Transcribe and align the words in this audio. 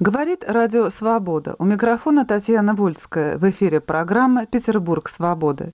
Говорит 0.00 0.42
Радио 0.44 0.90
Свобода. 0.90 1.54
У 1.60 1.64
микрофона 1.64 2.26
Татьяна 2.26 2.74
Вольская. 2.74 3.38
В 3.38 3.48
эфире 3.50 3.80
программа 3.80 4.44
«Петербург 4.44 5.08
свободы». 5.08 5.70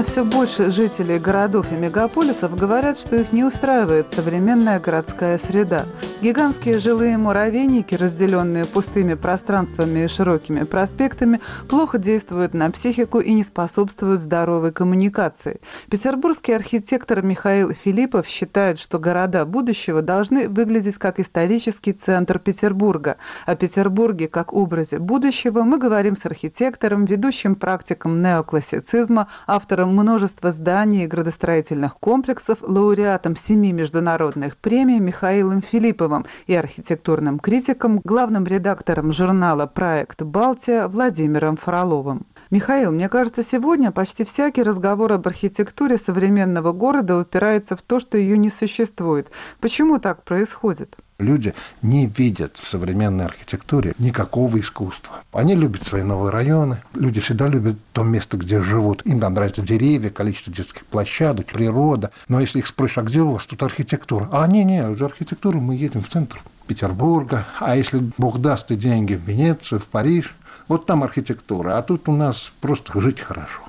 Сегодня 0.00 0.12
все 0.12 0.24
больше 0.24 0.70
жителей 0.70 1.18
городов 1.18 1.72
и 1.72 1.74
мегаполисов 1.74 2.56
говорят, 2.56 2.96
что 2.98 3.16
их 3.16 3.32
не 3.32 3.44
устраивает 3.44 4.08
современная 4.14 4.80
городская 4.80 5.36
среда. 5.36 5.84
Гигантские 6.22 6.78
жилые 6.78 7.18
муравейники, 7.18 7.94
разделенные 7.94 8.64
пустыми 8.64 9.12
пространствами 9.12 10.04
и 10.04 10.08
широкими 10.08 10.64
проспектами, 10.64 11.40
плохо 11.68 11.98
действуют 11.98 12.54
на 12.54 12.70
психику 12.70 13.20
и 13.20 13.34
не 13.34 13.44
способствуют 13.44 14.22
здоровой 14.22 14.72
коммуникации. 14.72 15.60
Петербургский 15.90 16.52
архитектор 16.52 17.20
Михаил 17.20 17.72
Филиппов 17.72 18.26
считает, 18.26 18.78
что 18.78 18.98
города 18.98 19.44
будущего 19.44 20.00
должны 20.00 20.48
выглядеть 20.48 20.96
как 20.96 21.20
исторический 21.20 21.92
центр 21.92 22.38
Петербурга. 22.38 23.16
О 23.44 23.54
Петербурге 23.54 24.28
как 24.28 24.54
образе 24.54 24.98
будущего 24.98 25.62
мы 25.62 25.76
говорим 25.76 26.16
с 26.16 26.24
архитектором, 26.24 27.04
ведущим 27.04 27.54
практиком 27.54 28.22
неоклассицизма, 28.22 29.28
автором 29.46 29.89
автором 29.90 29.94
множества 29.94 30.52
зданий 30.52 31.04
и 31.04 31.06
градостроительных 31.06 31.96
комплексов, 31.98 32.58
лауреатом 32.62 33.36
семи 33.36 33.72
международных 33.72 34.56
премий 34.56 35.00
Михаилом 35.00 35.62
Филипповым 35.62 36.24
и 36.46 36.54
архитектурным 36.54 37.38
критиком, 37.38 38.00
главным 38.04 38.44
редактором 38.46 39.12
журнала 39.12 39.66
«Проект 39.66 40.22
Балтия» 40.22 40.88
Владимиром 40.88 41.56
Фроловым. 41.56 42.26
Михаил, 42.50 42.92
мне 42.92 43.08
кажется, 43.08 43.42
сегодня 43.42 43.92
почти 43.92 44.24
всякий 44.24 44.64
разговор 44.64 45.12
об 45.12 45.26
архитектуре 45.26 45.98
современного 45.98 46.72
города 46.72 47.16
упирается 47.16 47.76
в 47.76 47.82
то, 47.82 48.00
что 48.00 48.18
ее 48.18 48.38
не 48.38 48.50
существует. 48.50 49.30
Почему 49.60 49.98
так 49.98 50.24
происходит? 50.24 50.96
Люди 51.20 51.54
не 51.82 52.06
видят 52.06 52.56
в 52.56 52.68
современной 52.68 53.26
архитектуре 53.26 53.94
никакого 53.98 54.58
искусства. 54.58 55.16
Они 55.32 55.54
любят 55.54 55.82
свои 55.82 56.02
новые 56.02 56.32
районы. 56.32 56.82
Люди 56.94 57.20
всегда 57.20 57.46
любят 57.46 57.76
то 57.92 58.02
место, 58.02 58.36
где 58.36 58.60
живут. 58.60 59.04
Им 59.06 59.20
там 59.20 59.34
нравятся 59.34 59.62
деревья, 59.62 60.10
количество 60.10 60.52
детских 60.52 60.86
площадок, 60.86 61.46
природа. 61.46 62.10
Но 62.28 62.40
если 62.40 62.58
их 62.58 62.66
спросишь, 62.66 62.98
а 62.98 63.02
где 63.02 63.20
у 63.20 63.32
вас 63.32 63.46
тут 63.46 63.62
архитектура? 63.62 64.28
А 64.32 64.46
не, 64.46 64.64
не, 64.64 64.94
за 64.96 65.06
архитектуру 65.06 65.60
мы 65.60 65.74
едем 65.76 66.02
в 66.02 66.08
центр 66.08 66.40
Петербурга. 66.66 67.46
А 67.58 67.76
если 67.76 67.98
Бог 68.16 68.40
даст 68.40 68.70
и 68.70 68.76
деньги 68.76 69.14
в 69.14 69.22
Венецию, 69.22 69.80
в 69.80 69.86
Париж, 69.86 70.34
вот 70.68 70.86
там 70.86 71.02
архитектура. 71.02 71.78
А 71.78 71.82
тут 71.82 72.08
у 72.08 72.12
нас 72.12 72.52
просто 72.60 73.00
жить 73.00 73.20
хорошо. 73.20 73.62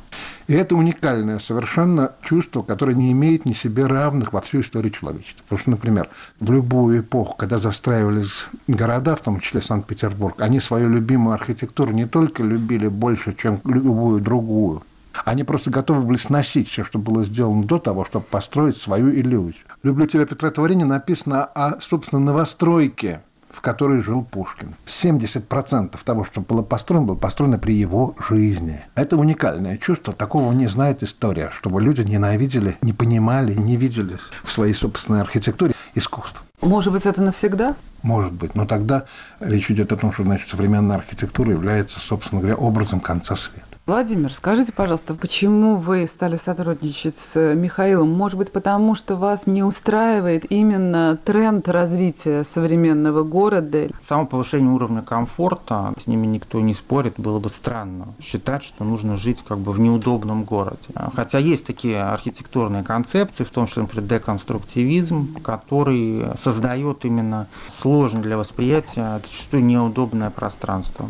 И 0.51 0.53
это 0.53 0.75
уникальное 0.75 1.39
совершенно 1.39 2.11
чувство, 2.21 2.61
которое 2.61 2.93
не 2.93 3.13
имеет 3.13 3.45
ни 3.45 3.53
себе 3.53 3.85
равных 3.85 4.33
во 4.33 4.41
всю 4.41 4.59
историю 4.59 4.91
человечества. 4.91 5.43
Потому 5.43 5.59
что, 5.61 5.69
например, 5.71 6.09
в 6.41 6.51
любую 6.51 6.99
эпоху, 6.99 7.37
когда 7.37 7.57
застраивались 7.57 8.47
города, 8.67 9.15
в 9.15 9.21
том 9.21 9.39
числе 9.39 9.61
Санкт-Петербург, 9.61 10.41
они 10.41 10.59
свою 10.59 10.89
любимую 10.89 11.35
архитектуру 11.35 11.93
не 11.93 12.05
только 12.05 12.43
любили 12.43 12.89
больше, 12.89 13.33
чем 13.33 13.61
любую 13.63 14.19
другую, 14.19 14.83
они 15.23 15.45
просто 15.45 15.69
готовы 15.69 16.01
были 16.01 16.17
сносить 16.17 16.67
все, 16.67 16.83
что 16.83 16.99
было 16.99 17.23
сделано 17.23 17.63
до 17.63 17.79
того, 17.79 18.03
чтобы 18.03 18.25
построить 18.25 18.75
свою 18.75 19.09
иллюзию. 19.09 19.63
«Люблю 19.83 20.05
тебя, 20.05 20.25
Петра 20.25 20.49
Творения» 20.49 20.85
написано 20.85 21.45
о, 21.45 21.79
собственно, 21.79 22.19
новостройке 22.19 23.21
в 23.53 23.61
которой 23.61 24.01
жил 24.01 24.23
Пушкин. 24.23 24.75
70% 24.85 25.97
того, 26.03 26.23
что 26.23 26.41
было 26.41 26.61
построено, 26.61 27.05
было 27.05 27.15
построено 27.15 27.57
при 27.57 27.75
его 27.75 28.15
жизни. 28.29 28.81
Это 28.95 29.17
уникальное 29.17 29.77
чувство, 29.77 30.13
такого 30.13 30.51
не 30.53 30.67
знает 30.67 31.03
история, 31.03 31.51
чтобы 31.57 31.81
люди 31.81 32.01
ненавидели, 32.01 32.77
не 32.81 32.93
понимали, 32.93 33.53
не 33.53 33.75
видели 33.75 34.17
в 34.43 34.51
своей 34.51 34.73
собственной 34.73 35.21
архитектуре 35.21 35.73
искусство. 35.95 36.41
Может 36.61 36.93
быть, 36.93 37.05
это 37.05 37.21
навсегда? 37.21 37.75
Может 38.03 38.33
быть, 38.33 38.55
но 38.55 38.65
тогда 38.65 39.05
речь 39.39 39.69
идет 39.71 39.91
о 39.91 39.97
том, 39.97 40.13
что 40.13 40.23
значит, 40.23 40.49
современная 40.49 40.97
архитектура 40.97 41.51
является, 41.51 41.99
собственно 41.99 42.41
говоря, 42.41 42.55
образом 42.55 42.99
конца 42.99 43.35
света. 43.35 43.65
Владимир, 43.87 44.31
скажите, 44.31 44.71
пожалуйста, 44.71 45.15
почему 45.15 45.75
вы 45.75 46.05
стали 46.07 46.35
сотрудничать 46.35 47.15
с 47.15 47.55
Михаилом? 47.55 48.11
Может 48.11 48.37
быть, 48.37 48.51
потому 48.51 48.93
что 48.93 49.15
вас 49.15 49.47
не 49.47 49.63
устраивает 49.63 50.45
именно 50.51 51.17
тренд 51.25 51.67
развития 51.67 52.43
современного 52.43 53.23
города? 53.23 53.89
Само 54.03 54.27
повышение 54.27 54.69
уровня 54.71 55.01
комфорта, 55.01 55.93
с 55.99 56.05
ними 56.05 56.27
никто 56.27 56.61
не 56.61 56.75
спорит, 56.75 57.15
было 57.17 57.39
бы 57.39 57.49
странно 57.49 58.09
считать, 58.21 58.61
что 58.61 58.83
нужно 58.83 59.17
жить 59.17 59.43
как 59.45 59.57
бы 59.57 59.71
в 59.71 59.79
неудобном 59.79 60.43
городе. 60.43 60.77
Хотя 61.15 61.39
есть 61.39 61.65
такие 61.65 62.03
архитектурные 62.03 62.83
концепции, 62.83 63.43
в 63.43 63.49
том 63.49 63.65
числе, 63.65 63.81
например, 63.81 64.07
деконструктивизм, 64.07 65.41
который 65.41 66.25
создает 66.39 67.03
именно 67.03 67.47
сложное 67.67 68.21
для 68.21 68.37
восприятия, 68.37 69.19
зачастую 69.25 69.65
неудобное 69.65 70.29
пространство. 70.29 71.09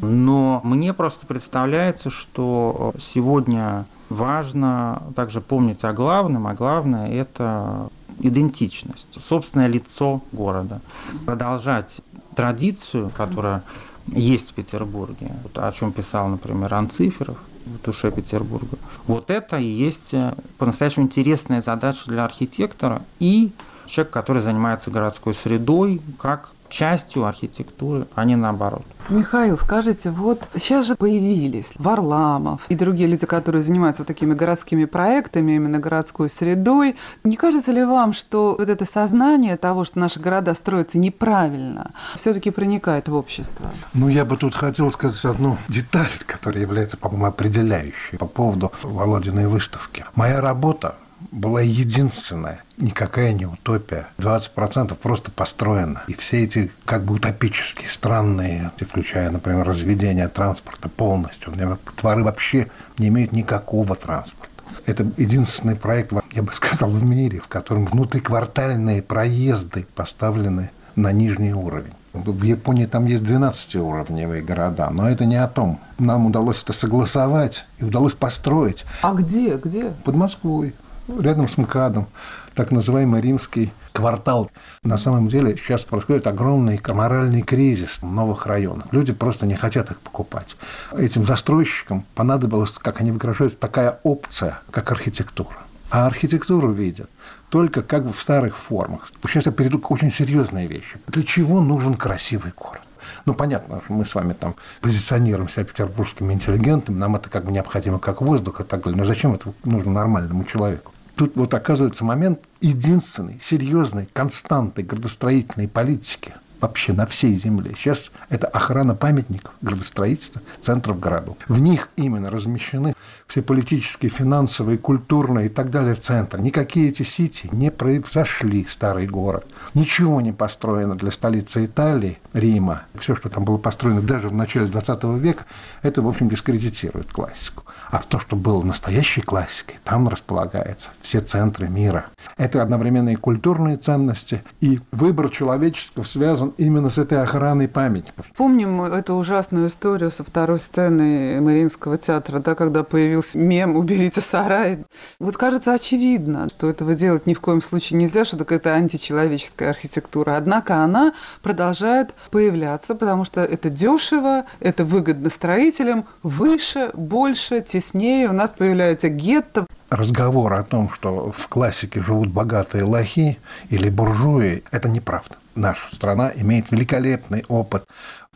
Но 0.00 0.60
мне 0.64 0.92
просто 0.92 1.26
представляется, 1.26 2.10
что 2.10 2.92
сегодня 2.98 3.86
важно 4.08 5.02
также 5.14 5.40
помнить 5.40 5.84
о 5.84 5.92
главном, 5.92 6.46
а 6.46 6.54
главное– 6.54 7.08
это 7.10 7.88
идентичность, 8.20 9.08
собственное 9.26 9.66
лицо 9.66 10.22
города. 10.32 10.80
Продолжать 11.24 12.00
традицию, 12.34 13.10
которая 13.16 13.62
есть 14.06 14.50
в 14.50 14.54
Петербурге, 14.54 15.32
вот 15.42 15.58
о 15.58 15.72
чем 15.72 15.92
писал, 15.92 16.28
например, 16.28 16.72
Анциферов 16.74 17.38
в 17.66 17.84
душе 17.84 18.10
Петербурга. 18.12 18.78
Вот 19.06 19.30
это 19.30 19.56
и 19.56 19.66
есть 19.66 20.14
по-настоящему 20.58 21.06
интересная 21.06 21.60
задача 21.60 22.02
для 22.06 22.24
архитектора 22.24 23.02
и 23.18 23.50
человека, 23.86 24.12
который 24.12 24.42
занимается 24.42 24.90
городской 24.90 25.34
средой, 25.34 26.00
как 26.18 26.52
частью 26.68 27.24
архитектуры, 27.24 28.06
а 28.14 28.24
не 28.24 28.36
наоборот. 28.36 28.82
Михаил, 29.08 29.56
скажите, 29.56 30.10
вот 30.10 30.48
сейчас 30.56 30.86
же 30.86 30.96
появились 30.96 31.72
Варламов 31.76 32.62
и 32.68 32.74
другие 32.74 33.08
люди, 33.08 33.24
которые 33.24 33.62
занимаются 33.62 34.02
вот 34.02 34.08
такими 34.08 34.34
городскими 34.34 34.84
проектами, 34.84 35.52
именно 35.52 35.78
городской 35.78 36.28
средой. 36.28 36.96
Не 37.22 37.36
кажется 37.36 37.70
ли 37.70 37.84
вам, 37.84 38.12
что 38.12 38.56
вот 38.58 38.68
это 38.68 38.84
сознание 38.84 39.56
того, 39.56 39.84
что 39.84 40.00
наши 40.00 40.18
города 40.18 40.54
строятся 40.54 40.98
неправильно, 40.98 41.92
все-таки 42.16 42.50
проникает 42.50 43.08
в 43.08 43.14
общество? 43.14 43.70
Ну, 43.94 44.08
я 44.08 44.24
бы 44.24 44.36
тут 44.36 44.56
хотел 44.56 44.90
сказать 44.90 45.24
одну 45.24 45.56
деталь, 45.68 46.10
которая 46.26 46.62
является, 46.62 46.96
по-моему, 46.96 47.26
определяющей 47.26 48.16
по 48.18 48.26
поводу 48.26 48.72
Володиной 48.82 49.46
выставки. 49.46 50.04
Моя 50.16 50.40
работа 50.40 50.96
была 51.30 51.62
единственная, 51.62 52.62
никакая 52.76 53.32
не 53.32 53.46
утопия. 53.46 54.08
20% 54.18 54.94
просто 54.96 55.30
построено. 55.30 56.02
И 56.08 56.14
все 56.14 56.44
эти 56.44 56.70
как 56.84 57.04
бы 57.04 57.14
утопические, 57.14 57.88
странные, 57.88 58.70
включая, 58.78 59.30
например, 59.30 59.66
разведение 59.66 60.28
транспорта 60.28 60.88
полностью. 60.88 61.52
Творы 61.96 62.22
вообще 62.22 62.68
не 62.98 63.08
имеют 63.08 63.32
никакого 63.32 63.96
транспорта. 63.96 64.52
Это 64.84 65.06
единственный 65.16 65.74
проект, 65.74 66.12
я 66.32 66.42
бы 66.42 66.52
сказал, 66.52 66.90
в 66.90 67.02
мире, 67.02 67.40
в 67.40 67.48
котором 67.48 67.86
внутриквартальные 67.86 69.02
проезды 69.02 69.86
поставлены 69.94 70.70
на 70.94 71.12
нижний 71.12 71.52
уровень. 71.52 71.92
В 72.12 72.44
Японии 72.44 72.86
там 72.86 73.04
есть 73.04 73.22
12-уровневые 73.24 74.42
города, 74.42 74.88
но 74.90 75.08
это 75.08 75.26
не 75.26 75.36
о 75.36 75.48
том. 75.48 75.80
Нам 75.98 76.26
удалось 76.26 76.62
это 76.62 76.72
согласовать 76.72 77.66
и 77.78 77.84
удалось 77.84 78.14
построить. 78.14 78.86
А 79.02 79.12
где? 79.12 79.56
Где? 79.56 79.92
Под 80.04 80.14
Москвой 80.14 80.74
рядом 81.08 81.48
с 81.48 81.56
МКАДом, 81.56 82.06
так 82.54 82.70
называемый 82.70 83.20
римский 83.20 83.72
квартал. 83.92 84.50
На 84.82 84.98
самом 84.98 85.28
деле 85.28 85.56
сейчас 85.56 85.84
происходит 85.84 86.26
огромный 86.26 86.80
моральный 86.88 87.42
кризис 87.42 88.02
новых 88.02 88.46
районах. 88.46 88.86
Люди 88.92 89.12
просто 89.12 89.46
не 89.46 89.54
хотят 89.54 89.90
их 89.90 90.00
покупать. 90.00 90.56
Этим 90.96 91.26
застройщикам 91.26 92.04
понадобилась, 92.14 92.72
как 92.72 93.00
они 93.00 93.12
выражают, 93.12 93.58
такая 93.58 93.98
опция, 94.02 94.60
как 94.70 94.90
архитектура. 94.92 95.56
А 95.90 96.06
архитектуру 96.06 96.72
видят 96.72 97.08
только 97.48 97.82
как 97.82 98.04
в 98.04 98.20
старых 98.20 98.56
формах. 98.56 99.08
Сейчас 99.28 99.46
я 99.46 99.52
перейду 99.52 99.78
к 99.78 99.90
очень 99.90 100.12
серьезной 100.12 100.66
вещи. 100.66 100.98
Для 101.06 101.22
чего 101.22 101.60
нужен 101.60 101.94
красивый 101.94 102.52
город? 102.56 102.80
Ну, 103.24 103.34
понятно, 103.34 103.80
что 103.84 103.92
мы 103.92 104.04
с 104.04 104.14
вами 104.14 104.32
там 104.32 104.56
позиционируем 104.80 105.48
себя 105.48 105.64
петербургскими 105.64 106.32
интеллигентами, 106.32 106.98
нам 106.98 107.16
это 107.16 107.30
как 107.30 107.44
бы 107.44 107.52
необходимо 107.52 107.98
как 107.98 108.20
воздух 108.20 108.60
и 108.60 108.64
так 108.64 108.82
далее. 108.82 108.98
Но 108.98 109.04
зачем 109.04 109.34
это 109.34 109.52
нужно 109.64 109.92
нормальному 109.92 110.44
человеку? 110.44 110.92
Тут 111.16 111.34
вот 111.34 111.54
оказывается 111.54 112.04
момент 112.04 112.40
единственной, 112.60 113.40
серьезной, 113.40 114.06
константой 114.12 114.84
градостроительной 114.84 115.66
политики 115.66 116.34
вообще 116.60 116.92
на 116.92 117.06
всей 117.06 117.34
земле. 117.36 117.74
Сейчас 117.76 118.10
это 118.28 118.46
охрана 118.46 118.94
памятников 118.94 119.52
градостроительства 119.60 120.42
центров 120.62 121.00
городов. 121.00 121.36
В 121.48 121.58
них 121.58 121.90
именно 121.96 122.30
размещены 122.30 122.94
все 123.26 123.42
политические, 123.42 124.10
финансовые, 124.10 124.78
культурные 124.78 125.46
и 125.46 125.48
так 125.48 125.70
далее 125.70 125.94
в 125.94 126.00
центр. 126.00 126.38
Никакие 126.40 126.88
эти 126.88 127.02
сити 127.02 127.48
не 127.52 127.70
произошли, 127.70 128.66
старый 128.68 129.06
город. 129.06 129.46
Ничего 129.74 130.20
не 130.20 130.32
построено 130.32 130.94
для 130.94 131.10
столицы 131.10 131.64
Италии, 131.64 132.18
Рима, 132.32 132.82
все, 132.94 133.16
что 133.16 133.28
там 133.28 133.44
было 133.44 133.58
построено 133.58 134.00
даже 134.00 134.28
в 134.28 134.34
начале 134.34 134.66
20 134.66 135.04
века, 135.20 135.44
это, 135.82 136.02
в 136.02 136.08
общем, 136.08 136.28
дискредитирует 136.28 137.12
классику. 137.12 137.64
А 137.90 137.98
в 137.98 138.06
то, 138.06 138.18
что 138.18 138.36
было 138.36 138.62
настоящей 138.62 139.20
классикой, 139.20 139.78
там 139.84 140.08
располагаются 140.08 140.90
все 141.02 141.20
центры 141.20 141.68
мира. 141.68 142.06
Это 142.36 142.62
одновременно 142.62 143.10
и 143.10 143.16
культурные 143.16 143.76
ценности, 143.76 144.42
и 144.60 144.80
выбор 144.92 145.28
человечества 145.30 146.02
связан 146.02 146.45
именно 146.56 146.90
с 146.90 146.98
этой 146.98 147.22
охраной 147.22 147.68
памятников. 147.68 148.26
Помним 148.36 148.82
эту 148.82 149.14
ужасную 149.14 149.68
историю 149.68 150.10
со 150.10 150.24
второй 150.24 150.60
сцены 150.60 151.40
Мариинского 151.40 151.96
театра, 151.96 152.40
да, 152.40 152.54
когда 152.54 152.82
появился 152.82 153.38
мем 153.38 153.76
«Уберите 153.76 154.20
сарай». 154.20 154.84
Вот 155.18 155.36
кажется 155.36 155.72
очевидно, 155.72 156.48
что 156.48 156.68
этого 156.68 156.94
делать 156.94 157.26
ни 157.26 157.34
в 157.34 157.40
коем 157.40 157.62
случае 157.62 157.98
нельзя, 157.98 158.24
что 158.24 158.36
это 158.48 158.74
античеловеческая 158.74 159.70
архитектура. 159.70 160.36
Однако 160.36 160.76
она 160.76 161.12
продолжает 161.42 162.14
появляться, 162.30 162.94
потому 162.94 163.24
что 163.24 163.42
это 163.42 163.70
дешево, 163.70 164.44
это 164.60 164.84
выгодно 164.84 165.30
строителям, 165.30 166.06
выше, 166.22 166.90
больше, 166.94 167.60
теснее. 167.60 168.28
У 168.28 168.32
нас 168.32 168.50
появляется 168.50 169.08
гетто. 169.08 169.66
Разговор 169.90 170.52
о 170.54 170.62
том, 170.64 170.90
что 170.90 171.32
в 171.36 171.48
классике 171.48 172.02
живут 172.02 172.28
богатые 172.28 172.84
лохи 172.84 173.38
или 173.70 173.88
буржуи, 173.88 174.64
это 174.70 174.88
неправда. 174.88 175.36
Наша 175.56 175.94
страна 175.94 176.30
имеет 176.36 176.70
великолепный 176.70 177.44
опыт 177.48 177.86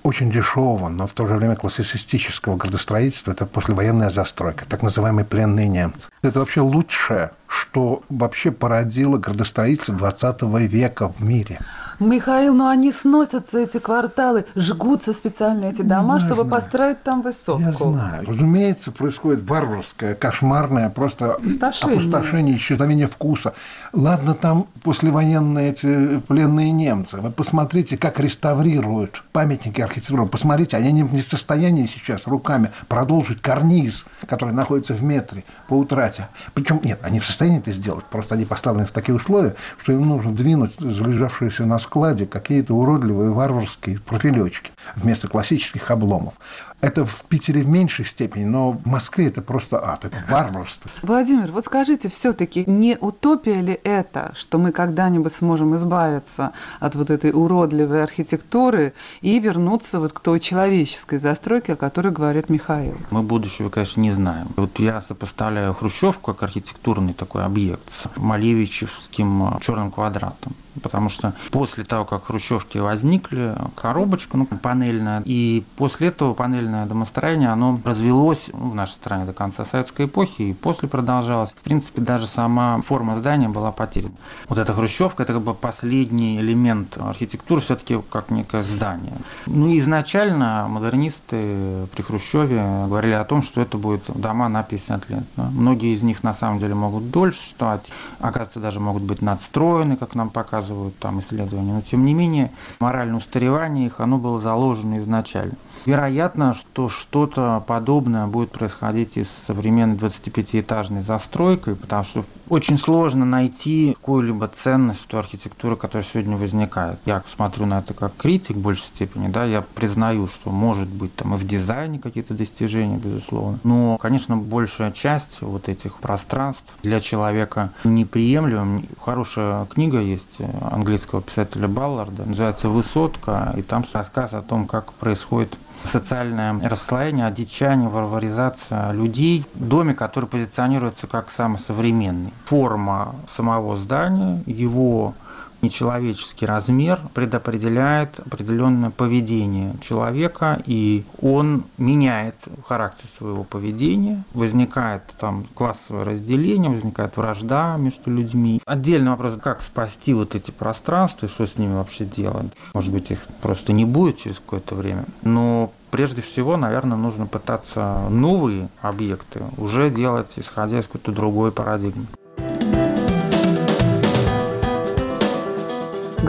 очень 0.02 0.32
дешевого, 0.32 0.88
но 0.88 1.06
в 1.06 1.12
то 1.12 1.26
же 1.26 1.34
время 1.34 1.54
классицистического 1.54 2.56
градостроительства, 2.56 3.32
это 3.32 3.44
послевоенная 3.44 4.08
застройка, 4.08 4.64
так 4.66 4.82
называемые 4.82 5.26
пленные 5.26 5.68
немцы. 5.68 6.08
Это 6.22 6.40
вообще 6.40 6.60
лучшее, 6.60 7.30
что 7.46 8.02
вообще 8.10 8.50
породило 8.50 9.16
градостроительство 9.16 9.96
20 9.96 10.42
века 10.70 11.08
в 11.08 11.22
мире. 11.22 11.58
Михаил, 12.00 12.54
ну 12.54 12.66
они 12.66 12.92
сносятся, 12.92 13.58
эти 13.58 13.78
кварталы, 13.78 14.46
жгутся 14.56 15.12
специально 15.12 15.66
эти 15.66 15.82
дома, 15.82 16.14
ну, 16.14 16.20
чтобы 16.20 16.42
знаю. 16.42 16.48
построить 16.48 17.02
там 17.02 17.20
высотку. 17.20 17.62
Я 17.62 17.72
знаю. 17.72 18.24
Разумеется, 18.26 18.90
происходит 18.90 19.42
варварское, 19.42 20.14
кошмарное 20.14 20.88
просто 20.88 21.34
опустошение, 21.34 21.98
опустошение 21.98 22.56
исчезновение 22.56 23.06
вкуса. 23.06 23.52
Ладно, 23.92 24.34
там 24.34 24.66
послевоенные 24.82 25.72
эти 25.72 26.20
пленные 26.20 26.70
немцы. 26.70 27.18
Вы 27.18 27.30
посмотрите, 27.30 27.98
как 27.98 28.18
реставрируют 28.18 29.22
памятники 29.32 29.82
архитектуры. 29.82 30.24
Посмотрите, 30.26 30.78
они 30.78 30.92
не 30.92 31.02
в 31.02 31.20
состоянии 31.20 31.84
сейчас 31.84 32.26
руками 32.26 32.70
продолжить 32.88 33.42
карниз, 33.42 34.06
который 34.26 34.54
находится 34.54 34.94
в 34.94 35.02
метре 35.02 35.44
по 35.68 35.74
утрате. 36.10 36.28
Причем, 36.54 36.80
нет, 36.82 36.98
они 37.02 37.20
в 37.20 37.26
состоянии 37.26 37.58
это 37.58 37.72
сделать, 37.72 38.04
просто 38.06 38.34
они 38.34 38.44
поставлены 38.44 38.86
в 38.86 38.92
такие 38.92 39.14
условия, 39.14 39.54
что 39.80 39.92
им 39.92 40.06
нужно 40.06 40.32
двинуть 40.32 40.74
залежавшиеся 40.78 41.64
на 41.64 41.78
складе 41.78 42.26
какие-то 42.26 42.74
уродливые 42.74 43.30
варварские 43.30 43.98
профилечки 43.98 44.72
вместо 44.96 45.28
классических 45.28 45.90
обломов. 45.90 46.34
Это 46.80 47.04
в 47.04 47.24
Питере 47.24 47.62
в 47.62 47.68
меньшей 47.68 48.06
степени, 48.06 48.44
но 48.44 48.72
в 48.72 48.86
Москве 48.86 49.26
это 49.26 49.42
просто 49.42 49.84
ад, 49.84 50.06
это 50.06 50.24
варварство. 50.28 50.90
Владимир, 51.02 51.52
вот 51.52 51.66
скажите, 51.66 52.08
все-таки 52.08 52.64
не 52.66 52.96
утопия 52.98 53.60
ли 53.60 53.78
это, 53.84 54.32
что 54.34 54.58
мы 54.58 54.72
когда-нибудь 54.72 55.34
сможем 55.34 55.76
избавиться 55.76 56.52
от 56.80 56.94
вот 56.94 57.10
этой 57.10 57.32
уродливой 57.32 58.02
архитектуры 58.02 58.94
и 59.20 59.38
вернуться 59.38 60.00
вот 60.00 60.12
к 60.12 60.20
той 60.20 60.40
человеческой 60.40 61.18
застройке, 61.18 61.74
о 61.74 61.76
которой 61.76 62.12
говорит 62.12 62.48
Михаил? 62.48 62.96
Мы 63.10 63.22
будущего, 63.22 63.68
конечно, 63.68 64.00
не 64.00 64.12
знаем. 64.12 64.48
Вот 64.56 64.78
я 64.78 65.02
сопоставляю 65.02 65.74
Хрущевку 65.74 66.32
как 66.32 66.42
архитектурный 66.42 67.12
такой 67.12 67.44
объект 67.44 67.90
с 67.90 68.08
Малевичевским 68.16 69.58
черным 69.60 69.90
квадратом 69.90 70.54
потому 70.82 71.08
что 71.08 71.34
после 71.50 71.84
того, 71.84 72.04
как 72.04 72.26
хрущевки 72.26 72.78
возникли, 72.78 73.54
коробочка 73.74 74.36
ну, 74.36 74.46
панельная, 74.46 75.22
и 75.24 75.64
после 75.76 76.08
этого 76.08 76.34
панельное 76.34 76.86
домостроение, 76.86 77.50
оно 77.50 77.80
развелось 77.84 78.50
ну, 78.52 78.70
в 78.70 78.74
нашей 78.74 78.92
стране 78.92 79.24
до 79.24 79.32
конца 79.32 79.64
советской 79.64 80.06
эпохи, 80.06 80.42
и 80.42 80.52
после 80.54 80.88
продолжалось. 80.88 81.52
В 81.52 81.62
принципе, 81.62 82.00
даже 82.00 82.26
сама 82.26 82.80
форма 82.82 83.16
здания 83.16 83.48
была 83.48 83.72
потеряна. 83.72 84.14
Вот 84.48 84.58
эта 84.58 84.72
хрущевка, 84.72 85.22
это 85.22 85.34
как 85.34 85.42
бы 85.42 85.54
последний 85.54 86.38
элемент 86.38 86.96
архитектуры, 86.98 87.60
все-таки 87.60 88.00
как 88.10 88.30
некое 88.30 88.62
здание. 88.62 89.16
Ну, 89.46 89.76
изначально 89.78 90.66
модернисты 90.68 91.86
при 91.94 92.02
Хрущеве 92.02 92.86
говорили 92.86 93.14
о 93.14 93.24
том, 93.24 93.42
что 93.42 93.60
это 93.60 93.76
будет 93.78 94.02
дома 94.14 94.48
на 94.48 94.62
50 94.62 95.10
лет. 95.10 95.24
Многие 95.36 95.94
из 95.94 96.02
них 96.02 96.22
на 96.22 96.34
самом 96.34 96.58
деле 96.58 96.74
могут 96.74 97.10
дольше 97.10 97.40
существовать, 97.40 97.90
оказывается, 98.20 98.60
даже 98.60 98.80
могут 98.80 99.02
быть 99.02 99.22
надстроены, 99.22 99.96
как 99.96 100.14
нам 100.14 100.30
показывают 100.30 100.59
показывают 100.60 100.98
там 100.98 101.20
исследования, 101.20 101.72
но 101.72 101.80
тем 101.80 102.04
не 102.04 102.12
менее 102.12 102.50
моральное 102.80 103.16
устаревание 103.16 103.86
их, 103.86 104.00
оно 104.00 104.18
было 104.18 104.38
заложено 104.38 104.98
изначально. 104.98 105.54
Вероятно, 105.86 106.52
что 106.52 106.90
что-то 106.90 107.64
подобное 107.66 108.26
будет 108.26 108.50
происходить 108.50 109.16
и 109.16 109.24
с 109.24 109.30
современной 109.46 109.96
25-этажной 109.96 111.02
застройкой, 111.02 111.74
потому 111.74 112.04
что 112.04 112.24
очень 112.50 112.76
сложно 112.76 113.24
найти 113.24 113.94
какую-либо 113.94 114.48
ценность 114.48 115.00
в 115.02 115.06
той 115.06 115.20
архитектуре, 115.20 115.76
которая 115.76 116.04
сегодня 116.04 116.36
возникает. 116.36 116.98
Я 117.06 117.22
смотрю 117.34 117.64
на 117.66 117.78
это 117.78 117.94
как 117.94 118.14
критик 118.16 118.56
в 118.56 118.60
большей 118.60 118.86
степени, 118.86 119.28
да, 119.28 119.44
я 119.44 119.62
признаю, 119.62 120.26
что 120.26 120.50
может 120.50 120.88
быть 120.88 121.14
там 121.14 121.34
и 121.34 121.38
в 121.38 121.46
дизайне 121.46 121.98
какие-то 121.98 122.34
достижения, 122.34 122.98
безусловно. 122.98 123.58
Но, 123.62 123.96
конечно, 123.98 124.36
большая 124.36 124.90
часть 124.90 125.40
вот 125.40 125.68
этих 125.68 125.94
пространств 125.94 126.76
для 126.82 127.00
человека 127.00 127.72
неприемлема. 127.84 128.82
Хорошая 129.00 129.64
книга 129.66 130.00
есть 130.00 130.40
английского 130.70 131.22
писателя 131.22 131.68
Балларда, 131.68 132.24
называется 132.24 132.68
«Высотка», 132.68 133.52
и 133.56 133.62
там 133.62 133.84
рассказ 133.92 134.34
о 134.34 134.42
том, 134.42 134.66
как 134.66 134.92
происходит 134.94 135.56
социальное 135.84 136.60
расслоение, 136.68 137.26
одичание, 137.26 137.88
варваризация 137.88 138.92
людей 138.92 139.44
в 139.54 139.66
доме, 139.66 139.94
который 139.94 140.26
позиционируется 140.26 141.06
как 141.06 141.30
самый 141.30 141.58
современный. 141.58 142.32
Форма 142.44 143.14
самого 143.28 143.76
здания, 143.76 144.42
его 144.46 145.14
нечеловеческий 145.62 146.46
размер 146.46 147.00
предопределяет 147.14 148.18
определенное 148.20 148.90
поведение 148.90 149.74
человека, 149.80 150.62
и 150.66 151.04
он 151.20 151.64
меняет 151.78 152.36
характер 152.66 153.06
своего 153.18 153.44
поведения, 153.44 154.22
возникает 154.34 155.02
там 155.18 155.44
классовое 155.54 156.04
разделение, 156.04 156.70
возникает 156.70 157.16
вражда 157.16 157.76
между 157.76 158.10
людьми. 158.10 158.60
Отдельный 158.64 159.10
вопрос, 159.10 159.34
как 159.42 159.60
спасти 159.60 160.14
вот 160.14 160.34
эти 160.34 160.50
пространства 160.50 161.26
и 161.26 161.28
что 161.28 161.46
с 161.46 161.56
ними 161.56 161.74
вообще 161.74 162.04
делать. 162.04 162.52
Может 162.74 162.92
быть, 162.92 163.10
их 163.10 163.26
просто 163.42 163.72
не 163.72 163.84
будет 163.84 164.18
через 164.18 164.36
какое-то 164.36 164.74
время. 164.74 165.04
Но 165.22 165.72
прежде 165.90 166.22
всего, 166.22 166.56
наверное, 166.56 166.96
нужно 166.96 167.26
пытаться 167.26 168.08
новые 168.08 168.68
объекты 168.80 169.42
уже 169.56 169.90
делать, 169.90 170.28
исходя 170.36 170.78
из 170.78 170.86
какой-то 170.86 171.12
другой 171.12 171.52
парадигмы. 171.52 172.06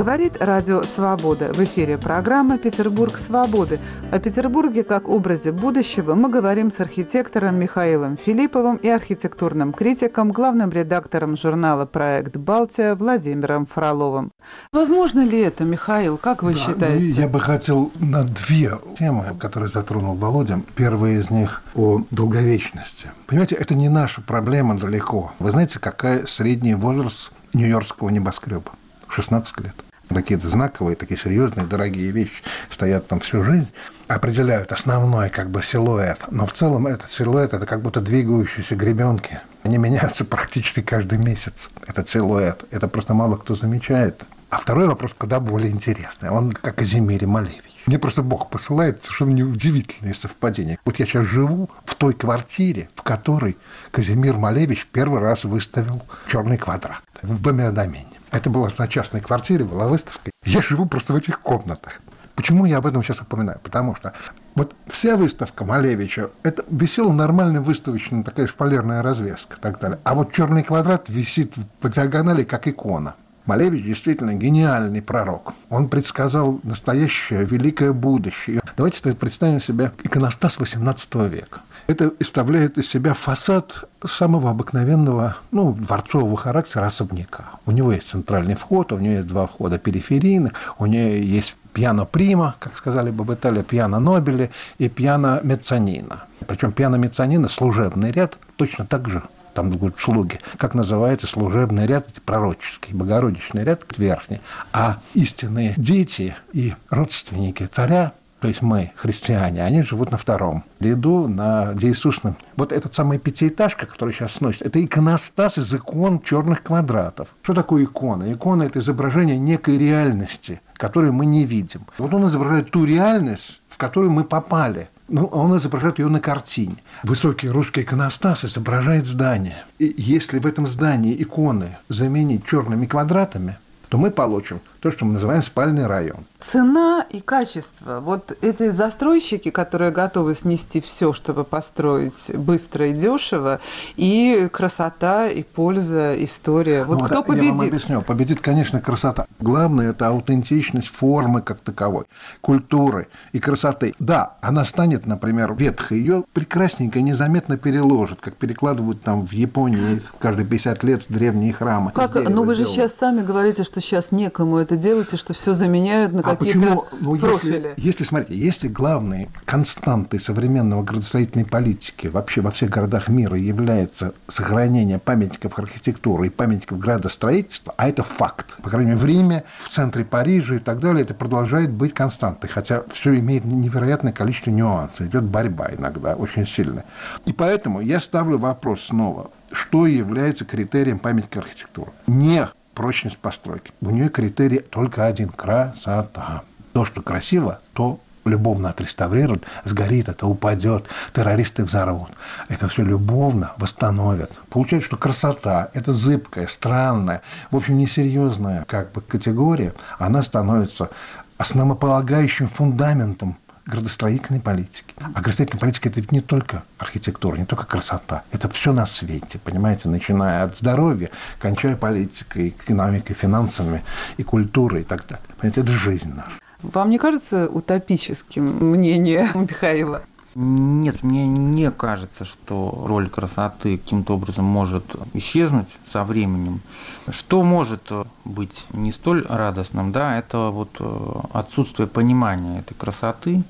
Говорит 0.01 0.37
Радио 0.39 0.81
Свобода. 0.81 1.53
В 1.53 1.63
эфире 1.63 1.95
программа 1.99 2.57
«Петербург 2.57 3.19
свободы». 3.19 3.79
О 4.11 4.17
Петербурге 4.17 4.83
как 4.83 5.07
образе 5.07 5.51
будущего 5.51 6.15
мы 6.15 6.27
говорим 6.27 6.71
с 6.71 6.79
архитектором 6.79 7.59
Михаилом 7.59 8.17
Филипповым 8.17 8.77
и 8.77 8.89
архитектурным 8.89 9.73
критиком, 9.73 10.31
главным 10.31 10.71
редактором 10.71 11.37
журнала 11.37 11.85
«Проект 11.85 12.35
Балтия» 12.35 12.95
Владимиром 12.95 13.67
Фроловым. 13.67 14.31
Возможно 14.73 15.23
ли 15.23 15.39
это, 15.39 15.65
Михаил? 15.65 16.17
Как 16.17 16.41
вы 16.41 16.55
да, 16.55 16.59
считаете? 16.59 17.13
Ну, 17.13 17.21
я 17.21 17.27
бы 17.27 17.39
хотел 17.39 17.91
на 17.99 18.23
две 18.23 18.79
темы, 18.97 19.35
которые 19.39 19.69
затронул 19.69 20.15
Володя. 20.15 20.61
Первая 20.73 21.19
из 21.19 21.29
них 21.29 21.61
о 21.75 22.01
долговечности. 22.09 23.11
Понимаете, 23.27 23.53
это 23.53 23.75
не 23.75 23.87
наша 23.87 24.21
проблема 24.21 24.79
далеко. 24.79 25.31
Вы 25.37 25.51
знаете, 25.51 25.77
какая 25.77 26.25
средний 26.25 26.73
возраст 26.73 27.31
нью-йоркского 27.53 28.09
небоскреба? 28.09 28.71
16 29.07 29.59
лет. 29.59 29.75
Какие-то 30.13 30.49
знаковые, 30.49 30.95
такие 30.95 31.19
серьезные, 31.19 31.65
дорогие 31.65 32.11
вещи 32.11 32.43
стоят 32.69 33.07
там 33.07 33.19
всю 33.19 33.43
жизнь, 33.43 33.67
определяют 34.07 34.71
основной 34.71 35.29
как 35.29 35.49
бы 35.49 35.63
силуэт. 35.63 36.19
Но 36.29 36.45
в 36.45 36.53
целом 36.53 36.87
этот 36.87 37.09
силуэт– 37.09 37.53
это 37.55 37.65
как 37.65 37.81
будто 37.81 38.01
двигающиеся 38.01 38.75
гребенки. 38.75 39.39
Они 39.63 39.77
меняются 39.77 40.25
практически 40.25 40.81
каждый 40.81 41.17
месяц, 41.17 41.69
этот 41.87 42.09
силуэт. 42.09 42.65
Это 42.71 42.87
просто 42.87 43.13
мало 43.13 43.37
кто 43.37 43.55
замечает. 43.55 44.23
А 44.49 44.57
второй 44.57 44.87
вопрос 44.87 45.13
куда 45.17 45.39
более 45.39 45.71
интересный. 45.71 46.29
Он 46.29 46.51
как 46.51 46.75
Казимире 46.75 47.25
Малевич. 47.25 47.63
Мне 47.85 47.97
просто 47.97 48.21
Бог 48.21 48.49
посылает 48.49 49.03
совершенно 49.03 49.31
неудивительные 49.31 50.13
совпадения. 50.13 50.77
Вот 50.85 50.99
я 50.99 51.05
сейчас 51.05 51.25
живу 51.25 51.69
в 51.85 51.95
той 51.95 52.13
квартире, 52.13 52.89
в 52.95 53.01
которой 53.01 53.57
Казимир 53.91 54.37
Малевич 54.37 54.87
первый 54.91 55.19
раз 55.21 55.45
выставил 55.45 56.01
черный 56.29 56.57
квадрат 56.57 57.01
в 57.21 57.41
доме 57.41 57.65
Адамине. 57.65 58.10
Это 58.31 58.49
было 58.49 58.71
на 58.77 58.87
частной 58.87 59.21
квартире, 59.21 59.65
была 59.65 59.87
выставка. 59.87 60.31
Я 60.45 60.61
живу 60.61 60.85
просто 60.85 61.13
в 61.13 61.17
этих 61.17 61.41
комнатах. 61.41 61.99
Почему 62.35 62.65
я 62.65 62.77
об 62.77 62.85
этом 62.85 63.03
сейчас 63.03 63.19
упоминаю? 63.19 63.59
Потому 63.61 63.93
что 63.95 64.13
вот 64.55 64.73
вся 64.87 65.17
выставка 65.17 65.65
Малевича, 65.65 66.31
это 66.43 66.63
висела 66.69 67.11
нормальная 67.11 67.61
выставочная 67.61 68.23
такая 68.23 68.47
шпалерная 68.47 69.03
развеска 69.03 69.57
и 69.57 69.59
так 69.59 69.79
далее. 69.79 69.99
А 70.03 70.15
вот 70.15 70.33
черный 70.33 70.63
квадрат 70.63 71.09
висит 71.09 71.53
по 71.81 71.89
диагонали, 71.89 72.43
как 72.43 72.67
икона. 72.67 73.15
Малевич 73.45 73.85
действительно 73.85 74.33
гениальный 74.33 75.01
пророк. 75.01 75.53
Он 75.69 75.89
предсказал 75.89 76.59
настоящее 76.63 77.43
великое 77.43 77.93
будущее. 77.93 78.61
Давайте 78.77 79.13
представим 79.13 79.59
себе 79.59 79.91
иконостас 80.03 80.57
XVIII 80.59 81.29
века. 81.29 81.61
Это 81.87 82.09
представляет 82.09 82.77
из 82.77 82.87
себя 82.87 83.13
фасад 83.13 83.83
самого 84.05 84.51
обыкновенного, 84.51 85.37
ну, 85.51 85.73
дворцового 85.73 86.37
характера 86.37 86.85
особняка. 86.85 87.45
У 87.65 87.71
него 87.71 87.91
есть 87.91 88.09
центральный 88.09 88.55
вход, 88.55 88.91
у 88.91 88.99
него 88.99 89.15
есть 89.15 89.27
два 89.27 89.47
входа 89.47 89.77
периферийных, 89.77 90.53
у 90.77 90.85
него 90.85 91.09
есть 91.09 91.55
пьяно 91.73 92.05
прима, 92.05 92.55
как 92.59 92.77
сказали 92.77 93.09
бы 93.09 93.23
в 93.23 93.33
Италии, 93.33 93.63
пьяно 93.63 93.99
нобели 93.99 94.51
и 94.77 94.89
пьяно 94.89 95.41
меццанина. 95.43 96.25
Причем 96.47 96.71
пьяно 96.71 96.95
меццанина 96.95 97.49
служебный 97.49 98.11
ряд 98.11 98.37
точно 98.55 98.85
так 98.85 99.09
же 99.09 99.23
там 99.53 99.69
будут 99.69 99.99
слуги, 99.99 100.39
как 100.57 100.73
называется 100.73 101.27
служебный 101.27 101.85
ряд, 101.85 102.07
пророческий, 102.25 102.93
богородичный 102.93 103.63
ряд 103.63 103.85
верхний. 103.97 104.41
А 104.73 104.99
истинные 105.13 105.73
дети 105.77 106.35
и 106.53 106.73
родственники 106.89 107.65
царя 107.65 108.13
то 108.41 108.47
есть 108.47 108.63
мы, 108.63 108.91
христиане, 108.95 109.63
они 109.63 109.83
живут 109.83 110.09
на 110.09 110.17
втором 110.17 110.63
ряду, 110.79 111.27
на 111.27 111.73
Иисусном. 111.79 112.35
Вот 112.57 112.71
эта 112.71 112.89
самая 112.91 113.19
пятиэтажка, 113.19 113.85
которая 113.85 114.15
сейчас 114.15 114.33
сносится, 114.33 114.65
это 114.65 114.83
иконостас 114.83 115.59
из 115.59 115.71
икон 115.71 116.19
черных 116.19 116.63
квадратов. 116.63 117.27
Что 117.43 117.53
такое 117.53 117.83
икона? 117.83 118.33
Икона– 118.33 118.63
это 118.65 118.79
изображение 118.79 119.37
некой 119.37 119.77
реальности, 119.77 120.59
которую 120.73 121.13
мы 121.13 121.27
не 121.27 121.45
видим. 121.45 121.81
Вот 121.99 122.15
он 122.15 122.25
изображает 122.25 122.71
ту 122.71 122.83
реальность, 122.83 123.61
в 123.69 123.77
которую 123.77 124.09
мы 124.09 124.23
попали– 124.23 124.89
ну, 125.11 125.29
а 125.31 125.37
он 125.37 125.55
изображает 125.57 125.99
ее 125.99 126.07
на 126.07 126.19
картине. 126.19 126.77
Высокий 127.03 127.49
русский 127.49 127.81
иконостас 127.81 128.45
изображает 128.45 129.05
здание. 129.05 129.65
И 129.77 129.93
если 129.97 130.39
в 130.39 130.45
этом 130.45 130.65
здании 130.65 131.21
иконы 131.21 131.77
заменить 131.89 132.45
черными 132.45 132.85
квадратами, 132.85 133.57
то 133.89 133.97
мы 133.97 134.09
получим 134.09 134.61
то, 134.79 134.89
что 134.89 135.05
мы 135.05 135.13
называем 135.13 135.43
спальный 135.43 135.85
район. 135.85 136.25
Цена 136.45 137.05
и 137.09 137.21
качество. 137.21 137.99
Вот 137.99 138.35
эти 138.41 138.69
застройщики, 138.71 139.51
которые 139.51 139.91
готовы 139.91 140.35
снести 140.35 140.81
все, 140.81 141.13
чтобы 141.13 141.43
построить 141.43 142.31
быстро 142.33 142.87
и 142.87 142.93
дешево, 142.93 143.59
и 143.95 144.49
красота, 144.51 145.27
и 145.27 145.43
польза, 145.43 146.21
история. 146.23 146.83
Вот 146.83 146.99
ну, 146.99 147.05
кто 147.05 147.23
победит? 147.23 147.51
Я 147.51 147.53
вам 147.53 147.67
объясню. 147.67 148.01
Победит, 148.01 148.41
конечно, 148.41 148.81
красота. 148.81 149.27
Главное– 149.39 149.89
это 149.91 150.07
аутентичность 150.07 150.87
формы 150.87 151.41
как 151.41 151.59
таковой, 151.59 152.05
культуры 152.41 153.07
и 153.33 153.39
красоты. 153.39 153.93
Да, 153.99 154.37
она 154.41 154.65
станет, 154.65 155.05
например, 155.05 155.53
ветхой. 155.53 155.99
Ее 155.99 156.23
прекрасненько, 156.33 157.01
незаметно 157.01 157.57
переложат, 157.57 158.19
как 158.19 158.35
перекладывают 158.35 159.01
там 159.01 159.27
в 159.27 159.31
Японии 159.31 160.01
каждые 160.19 160.45
50 160.45 160.83
лет 160.83 161.05
древние 161.07 161.53
храмы. 161.53 161.91
Как? 161.91 162.13
Ну 162.29 162.43
вы 162.43 162.55
же 162.55 162.65
сейчас 162.65 162.95
сами 162.95 163.21
говорите, 163.21 163.63
что 163.63 163.79
сейчас 163.81 164.11
некому 164.11 164.57
это 164.57 164.75
делать, 164.75 165.13
и 165.13 165.17
что 165.17 165.33
все 165.33 165.53
заменяют 165.53 166.13
на 166.13 166.23
а 166.31 166.35
почему? 166.35 166.85
Ну, 166.99 167.17
профили. 167.17 167.73
Если, 167.75 167.87
если, 167.87 168.03
смотрите, 168.03 168.35
если 168.35 168.67
главные 168.67 169.29
константы 169.45 170.19
современного 170.19 170.83
градостроительной 170.83 171.45
политики 171.45 172.07
вообще 172.07 172.41
во 172.41 172.51
всех 172.51 172.69
городах 172.69 173.07
мира 173.07 173.37
является 173.37 174.13
сохранение 174.27 174.99
памятников 174.99 175.57
архитектуры 175.59 176.27
и 176.27 176.29
памятников 176.29 176.79
градостроительства, 176.79 177.73
а 177.77 177.87
это 177.87 178.03
факт, 178.03 178.57
по 178.61 178.69
крайней 178.69 178.91
мере, 178.91 178.99
в 178.99 179.05
Риме, 179.05 179.43
в 179.59 179.69
центре 179.69 180.05
Парижа 180.05 180.55
и 180.55 180.59
так 180.59 180.79
далее, 180.79 181.03
это 181.03 181.13
продолжает 181.13 181.71
быть 181.71 181.93
константой, 181.93 182.49
хотя 182.49 182.83
все 182.91 183.17
имеет 183.17 183.45
невероятное 183.45 184.13
количество 184.13 184.51
нюансов, 184.51 185.07
идет 185.07 185.23
борьба 185.23 185.69
иногда 185.77 186.15
очень 186.15 186.47
сильная. 186.47 186.85
И 187.25 187.33
поэтому 187.33 187.81
я 187.81 187.99
ставлю 187.99 188.37
вопрос 188.37 188.85
снова, 188.87 189.31
что 189.51 189.85
является 189.85 190.45
критерием 190.45 190.99
памятника 190.99 191.39
архитектуры? 191.39 191.91
Не 192.07 192.47
прочность 192.73 193.17
постройки. 193.17 193.71
У 193.81 193.89
нее 193.89 194.09
критерий 194.09 194.59
только 194.59 195.05
один– 195.05 195.29
красота. 195.35 196.43
То, 196.73 196.85
что 196.85 197.01
красиво, 197.01 197.59
то 197.73 197.99
любовно 198.25 198.69
отреставрируют, 198.69 199.43
сгорит, 199.65 200.09
это 200.09 200.27
упадет, 200.27 200.85
террористы 201.13 201.63
взорвут. 201.63 202.09
Это 202.49 202.67
все 202.69 202.83
любовно 202.83 203.51
восстановят. 203.57 204.31
Получается, 204.49 204.87
что 204.87 204.97
красота– 204.97 205.69
это 205.73 205.93
зыбкая, 205.93 206.47
странная, 206.47 207.21
в 207.49 207.55
общем, 207.55 207.77
несерьезная 207.77 208.65
как 208.67 208.91
бы 208.91 209.01
категория, 209.01 209.73
она 209.97 210.21
становится 210.23 210.89
основополагающим 211.37 212.47
фундаментом 212.47 213.37
градостроительной 213.65 214.39
политики. 214.39 214.93
А 214.97 215.21
градостроительная 215.21 215.61
политика– 215.61 215.89
это 215.89 215.99
ведь 215.99 216.11
не 216.11 216.21
только 216.21 216.63
архитектура, 216.77 217.37
не 217.37 217.45
только 217.45 217.65
красота. 217.65 218.23
Это 218.31 218.49
все 218.49 218.73
на 218.73 218.85
свете, 218.85 219.39
понимаете, 219.43 219.89
начиная 219.89 220.43
от 220.43 220.57
здоровья, 220.57 221.09
кончая 221.39 221.75
политикой, 221.75 222.49
экономикой, 222.49 223.13
финансами 223.13 223.83
и 224.17 224.23
культурой 224.23 224.81
и 224.81 224.85
так 224.85 225.05
далее. 225.07 225.25
Понимаете, 225.37 225.61
это 225.61 225.71
жизнь 225.71 226.11
наша. 226.13 226.31
Вам 226.63 226.91
не 226.91 226.99
кажется 226.99 227.47
утопическим 227.47 228.43
мнение 228.71 229.29
Михаила? 229.33 230.03
Нет, 230.33 231.03
мне 231.03 231.27
не 231.27 231.69
кажется, 231.71 232.23
что 232.23 232.85
роль 232.87 233.09
красоты 233.09 233.77
каким-то 233.77 234.15
образом 234.15 234.45
может 234.45 234.85
исчезнуть 235.13 235.67
со 235.91 236.05
временем. 236.05 236.61
Что 237.09 237.43
может 237.43 237.91
быть 238.23 238.65
не 238.71 238.93
столь 238.93 239.25
радостным, 239.27 239.91
да, 239.91 240.17
это 240.17 240.49
вот 240.49 240.69
э, 240.79 241.19
отсутствие 241.33 241.87
понимания 241.87 242.59
этой 242.59 242.75
красоты, 242.75 243.43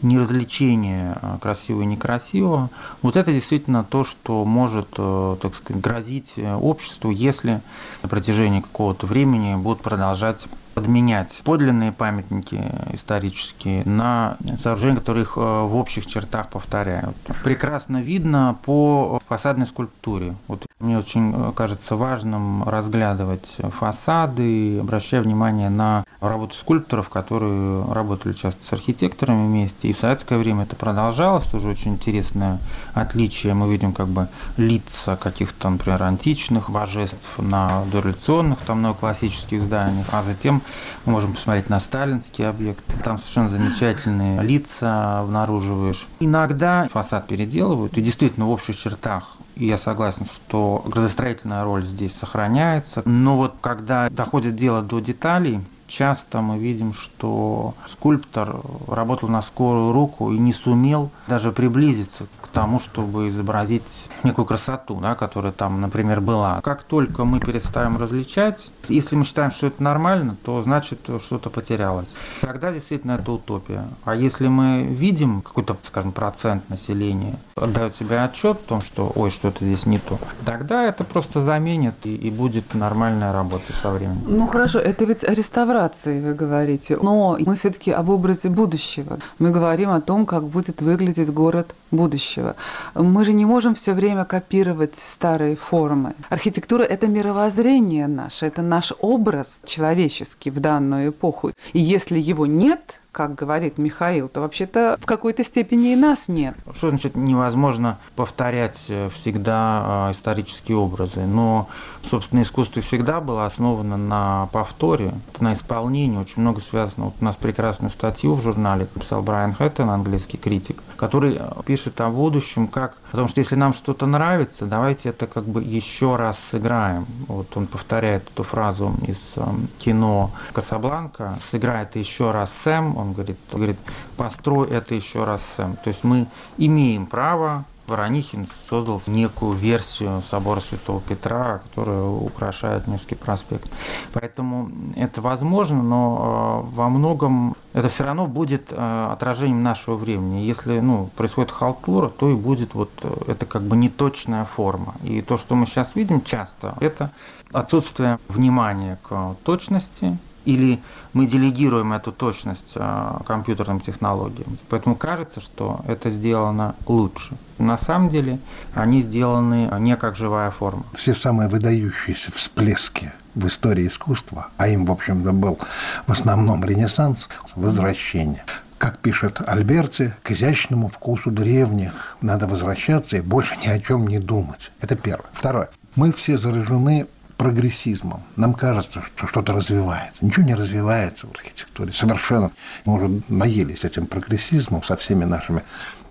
неразвлечение 0.00 1.18
э, 1.20 1.36
красивого 1.38 1.82
и 1.82 1.86
некрасивого. 1.86 2.70
Вот 3.02 3.16
это 3.16 3.30
действительно 3.30 3.84
то, 3.84 4.02
что 4.02 4.46
может, 4.46 4.88
э, 4.96 5.36
так 5.38 5.54
сказать, 5.54 5.82
грозить 5.82 6.34
обществу, 6.38 7.10
если 7.10 7.60
на 8.02 8.08
протяжении 8.08 8.62
какого-то 8.62 9.06
времени 9.06 9.54
будут 9.56 9.82
продолжать 9.82 10.46
подменять 10.74 11.40
подлинные 11.44 11.92
памятники 11.92 12.62
исторические 12.92 13.84
на 13.84 14.36
сооружения, 14.56 14.96
которые 14.96 15.24
их 15.24 15.34
э, 15.36 15.40
в 15.40 15.76
общих 15.76 16.06
чертах 16.06 16.48
повторяют. 16.48 17.16
Прекрасно 17.44 18.02
видно 18.02 18.58
по 18.64 19.21
фасадной 19.32 19.66
скульптуре. 19.66 20.34
Вот 20.46 20.66
мне 20.78 20.98
очень 20.98 21.32
э, 21.34 21.52
кажется 21.54 21.96
важным 21.96 22.64
разглядывать 22.64 23.56
фасады, 23.78 24.78
обращая 24.80 25.22
внимание 25.22 25.70
на 25.70 26.04
работу 26.20 26.54
скульпторов, 26.54 27.08
которые 27.08 27.90
работали 27.90 28.34
часто 28.34 28.62
с 28.62 28.72
архитекторами 28.74 29.46
вместе. 29.46 29.88
И 29.88 29.94
в 29.94 29.98
советское 29.98 30.36
время 30.36 30.64
это 30.64 30.76
продолжалось, 30.76 31.46
тоже 31.46 31.68
очень 31.68 31.92
интересное 31.92 32.58
отличие. 32.92 33.54
Мы 33.54 33.70
видим 33.70 33.94
как 33.94 34.08
бы 34.08 34.28
лица 34.58 35.16
каких-то, 35.16 35.70
например, 35.70 36.02
античных 36.02 36.68
божеств 36.68 37.38
на 37.38 37.84
дореволюционных, 37.90 38.58
там, 38.60 38.94
классических 38.94 39.62
зданиях, 39.62 40.06
а 40.12 40.22
затем 40.22 40.60
мы 41.06 41.12
можем 41.12 41.32
посмотреть 41.32 41.70
на 41.70 41.80
сталинские 41.80 42.48
объекты. 42.48 42.98
Там 43.02 43.16
совершенно 43.18 43.48
замечательные 43.48 44.42
лица 44.42 45.20
обнаруживаешь. 45.20 46.06
Иногда 46.20 46.88
фасад 46.92 47.28
переделывают, 47.28 47.96
и 47.96 48.02
действительно 48.02 48.44
в 48.44 48.50
общих 48.50 48.76
чертах 48.76 49.21
я 49.56 49.78
согласен, 49.78 50.26
что 50.26 50.82
градостроительная 50.86 51.64
роль 51.64 51.84
здесь 51.84 52.14
сохраняется. 52.14 53.02
Но 53.04 53.36
вот 53.36 53.54
когда 53.60 54.08
доходит 54.08 54.56
дело 54.56 54.82
до 54.82 55.00
деталей, 55.00 55.60
часто 55.86 56.40
мы 56.40 56.58
видим, 56.58 56.92
что 56.92 57.74
скульптор 57.86 58.56
работал 58.88 59.28
на 59.28 59.42
скорую 59.42 59.92
руку 59.92 60.32
и 60.32 60.38
не 60.38 60.52
сумел 60.52 61.10
даже 61.28 61.52
приблизиться 61.52 62.26
тому, 62.52 62.80
чтобы 62.80 63.28
изобразить 63.28 64.04
некую 64.22 64.44
красоту, 64.44 65.00
да, 65.00 65.14
которая 65.14 65.52
там, 65.52 65.80
например, 65.80 66.20
была. 66.20 66.60
Как 66.62 66.82
только 66.82 67.24
мы 67.24 67.40
перестаем 67.40 67.96
различать, 67.96 68.70
если 68.88 69.16
мы 69.16 69.24
считаем, 69.24 69.50
что 69.50 69.66
это 69.68 69.82
нормально, 69.82 70.36
то 70.44 70.62
значит 70.62 71.00
что-то 71.20 71.50
потерялось. 71.50 72.06
Тогда 72.40 72.72
действительно 72.72 73.12
это 73.12 73.32
утопия. 73.32 73.84
А 74.04 74.14
если 74.14 74.48
мы 74.48 74.82
видим 74.82 75.42
какой-то, 75.42 75.76
скажем, 75.84 76.12
процент 76.12 76.68
населения, 76.68 77.36
отдает 77.56 77.96
себе 77.96 78.20
отчет 78.20 78.58
в 78.58 78.68
том, 78.68 78.82
что 78.82 79.10
ой, 79.14 79.30
что-то 79.30 79.64
здесь 79.64 79.86
не 79.86 79.98
то, 79.98 80.18
тогда 80.44 80.84
это 80.84 81.04
просто 81.04 81.40
заменит 81.40 81.94
и, 82.04 82.14
и 82.14 82.30
будет 82.30 82.74
нормальная 82.74 83.32
работа 83.32 83.72
со 83.80 83.90
временем. 83.90 84.22
Ну 84.26 84.46
хорошо, 84.46 84.78
это 84.78 85.04
ведь 85.04 85.24
о 85.24 85.34
реставрации 85.34 86.20
вы 86.20 86.34
говорите, 86.34 86.98
но 87.00 87.36
мы 87.40 87.56
все-таки 87.56 87.90
об 87.90 88.10
образе 88.10 88.48
будущего. 88.48 89.18
Мы 89.38 89.50
говорим 89.50 89.90
о 89.90 90.00
том, 90.00 90.26
как 90.26 90.44
будет 90.44 90.82
выглядеть 90.82 91.32
город 91.32 91.74
будущего 91.90 92.41
будущего. 92.42 92.56
Мы 92.94 93.24
же 93.24 93.32
не 93.32 93.46
можем 93.46 93.74
все 93.74 93.92
время 93.92 94.24
копировать 94.24 94.96
старые 94.96 95.56
формы. 95.56 96.14
Архитектура– 96.28 96.82
это 96.90 97.06
мировоззрение 97.06 98.06
наше, 98.06 98.46
это 98.46 98.62
наш 98.62 98.92
образ 99.00 99.60
человеческий 99.64 100.50
в 100.50 100.60
данную 100.60 101.10
эпоху. 101.10 101.52
И 101.72 101.78
если 101.78 102.18
его 102.18 102.46
нет, 102.46 103.00
как 103.12 103.34
говорит 103.34 103.76
Михаил, 103.76 104.28
то 104.28 104.40
вообще-то 104.40 104.96
в 105.00 105.04
какой-то 105.04 105.44
степени 105.44 105.92
и 105.92 105.96
нас 105.96 106.28
нет. 106.28 106.56
Что 106.74 106.88
значит 106.88 107.14
невозможно 107.14 107.98
повторять 108.16 108.86
э, 108.88 109.10
всегда 109.14 110.08
э, 110.08 110.12
исторические 110.12 110.78
образы? 110.78 111.20
Но, 111.26 111.68
собственно, 112.08 112.40
искусство 112.40 112.80
всегда 112.80 113.20
было 113.20 113.44
основано 113.44 113.98
на 113.98 114.48
повторе, 114.50 115.12
на 115.40 115.52
исполнении. 115.52 116.18
Очень 116.18 116.40
много 116.40 116.60
связано. 116.62 117.06
Вот 117.06 117.14
у 117.20 117.24
нас 117.24 117.36
прекрасную 117.36 117.90
статью 117.90 118.34
в 118.34 118.40
журнале 118.40 118.86
писал 118.86 119.22
Брайан 119.22 119.52
Хэттон, 119.52 119.90
английский 119.90 120.38
критик, 120.38 120.82
который 120.96 121.36
э, 121.38 121.50
пишет 121.66 122.00
о 122.00 122.08
будущем 122.08 122.66
как... 122.66 122.96
Потому 123.10 123.28
что 123.28 123.40
если 123.40 123.56
нам 123.56 123.74
что-то 123.74 124.06
нравится, 124.06 124.64
давайте 124.64 125.10
это 125.10 125.26
как 125.26 125.44
бы 125.44 125.62
еще 125.62 126.16
раз 126.16 126.38
сыграем. 126.50 127.04
Вот 127.28 127.54
он 127.58 127.66
повторяет 127.66 128.26
эту 128.32 128.42
фразу 128.42 128.94
из 129.06 129.34
кино 129.78 130.30
«Касабланка». 130.54 131.38
«Сыграй 131.50 131.82
это 131.82 131.98
еще 131.98 132.30
раз, 132.30 132.50
Сэм». 132.64 133.01
Он 133.02 133.12
говорит, 133.12 133.38
он 133.52 133.58
говорит, 133.58 133.78
построй 134.16 134.68
это 134.68 134.94
еще 134.94 135.24
раз, 135.24 135.42
Сэм. 135.56 135.76
То 135.76 135.88
есть 135.88 136.04
мы 136.04 136.26
имеем 136.58 137.06
право 137.06 137.64
Воронихин 137.86 138.46
создал 138.68 139.02
некую 139.06 139.52
версию 139.52 140.22
собора 140.22 140.60
Святого 140.60 141.00
Петра, 141.00 141.60
которая 141.64 142.02
украшает 142.02 142.86
Невский 142.86 143.16
проспект. 143.16 143.70
Поэтому 144.12 144.70
это 144.96 145.20
возможно, 145.20 145.82
но 145.82 146.64
э, 146.72 146.76
во 146.76 146.88
многом 146.88 147.56
это 147.72 147.88
все 147.88 148.04
равно 148.04 148.26
будет 148.26 148.68
э, 148.72 149.08
отражением 149.12 149.62
нашего 149.62 149.96
времени. 149.96 150.40
Если 150.40 150.80
ну, 150.80 151.10
происходит 151.16 151.50
халтура, 151.50 152.08
то 152.08 152.30
и 152.30 152.34
будет 152.34 152.74
вот 152.74 152.90
э, 153.02 153.14
это 153.26 153.46
как 153.46 153.62
бы 153.62 153.76
неточная 153.76 154.44
форма. 154.44 154.94
И 155.02 155.20
то, 155.20 155.36
что 155.36 155.56
мы 155.56 155.66
сейчас 155.66 155.96
видим 155.96 156.22
часто, 156.22 156.74
это 156.80 157.10
отсутствие 157.52 158.18
внимания 158.28 158.98
к 159.02 159.36
точности, 159.44 160.16
или 160.44 160.80
мы 161.12 161.26
делегируем 161.26 161.92
эту 161.92 162.12
точность 162.12 162.72
а, 162.76 163.22
компьютерным 163.26 163.80
технологиям. 163.80 164.58
Поэтому 164.68 164.96
кажется, 164.96 165.40
что 165.40 165.80
это 165.86 166.10
сделано 166.10 166.74
лучше. 166.86 167.34
На 167.58 167.76
самом 167.76 168.08
деле 168.08 168.38
они 168.74 169.02
сделаны 169.02 169.70
не 169.78 169.96
как 169.96 170.16
живая 170.16 170.50
форма. 170.50 170.84
Все 170.94 171.14
самые 171.14 171.48
выдающиеся 171.48 172.32
всплески 172.32 173.12
в 173.34 173.46
истории 173.46 173.86
искусства, 173.86 174.48
а 174.56 174.68
им, 174.68 174.84
в 174.84 174.92
общем-то, 174.92 175.32
был 175.32 175.58
в 176.06 176.12
основном 176.12 176.64
Ренессанс, 176.64 177.28
возвращение. 177.54 178.44
Как 178.78 178.98
пишет 178.98 179.40
Альберти, 179.46 180.12
к 180.22 180.32
изящному 180.32 180.88
вкусу 180.88 181.30
древних 181.30 182.16
надо 182.20 182.48
возвращаться 182.48 183.16
и 183.16 183.20
больше 183.20 183.56
ни 183.62 183.68
о 183.68 183.78
чем 183.78 184.08
не 184.08 184.18
думать. 184.18 184.72
Это 184.80 184.96
первое. 184.96 185.30
Второе. 185.32 185.70
Мы 185.94 186.12
все 186.12 186.36
заражены 186.36 187.06
прогрессизмом. 187.42 188.22
Нам 188.36 188.54
кажется, 188.54 189.02
что 189.02 189.26
что-то 189.26 189.52
развивается. 189.52 190.24
Ничего 190.24 190.46
не 190.46 190.54
развивается 190.54 191.26
в 191.26 191.32
архитектуре. 191.32 191.92
Совершенно. 191.92 192.52
Мы 192.84 192.94
уже 192.94 193.20
наелись 193.28 193.84
этим 193.84 194.06
прогрессизмом 194.06 194.84
со 194.84 194.96
всеми 194.96 195.24
нашими 195.24 195.64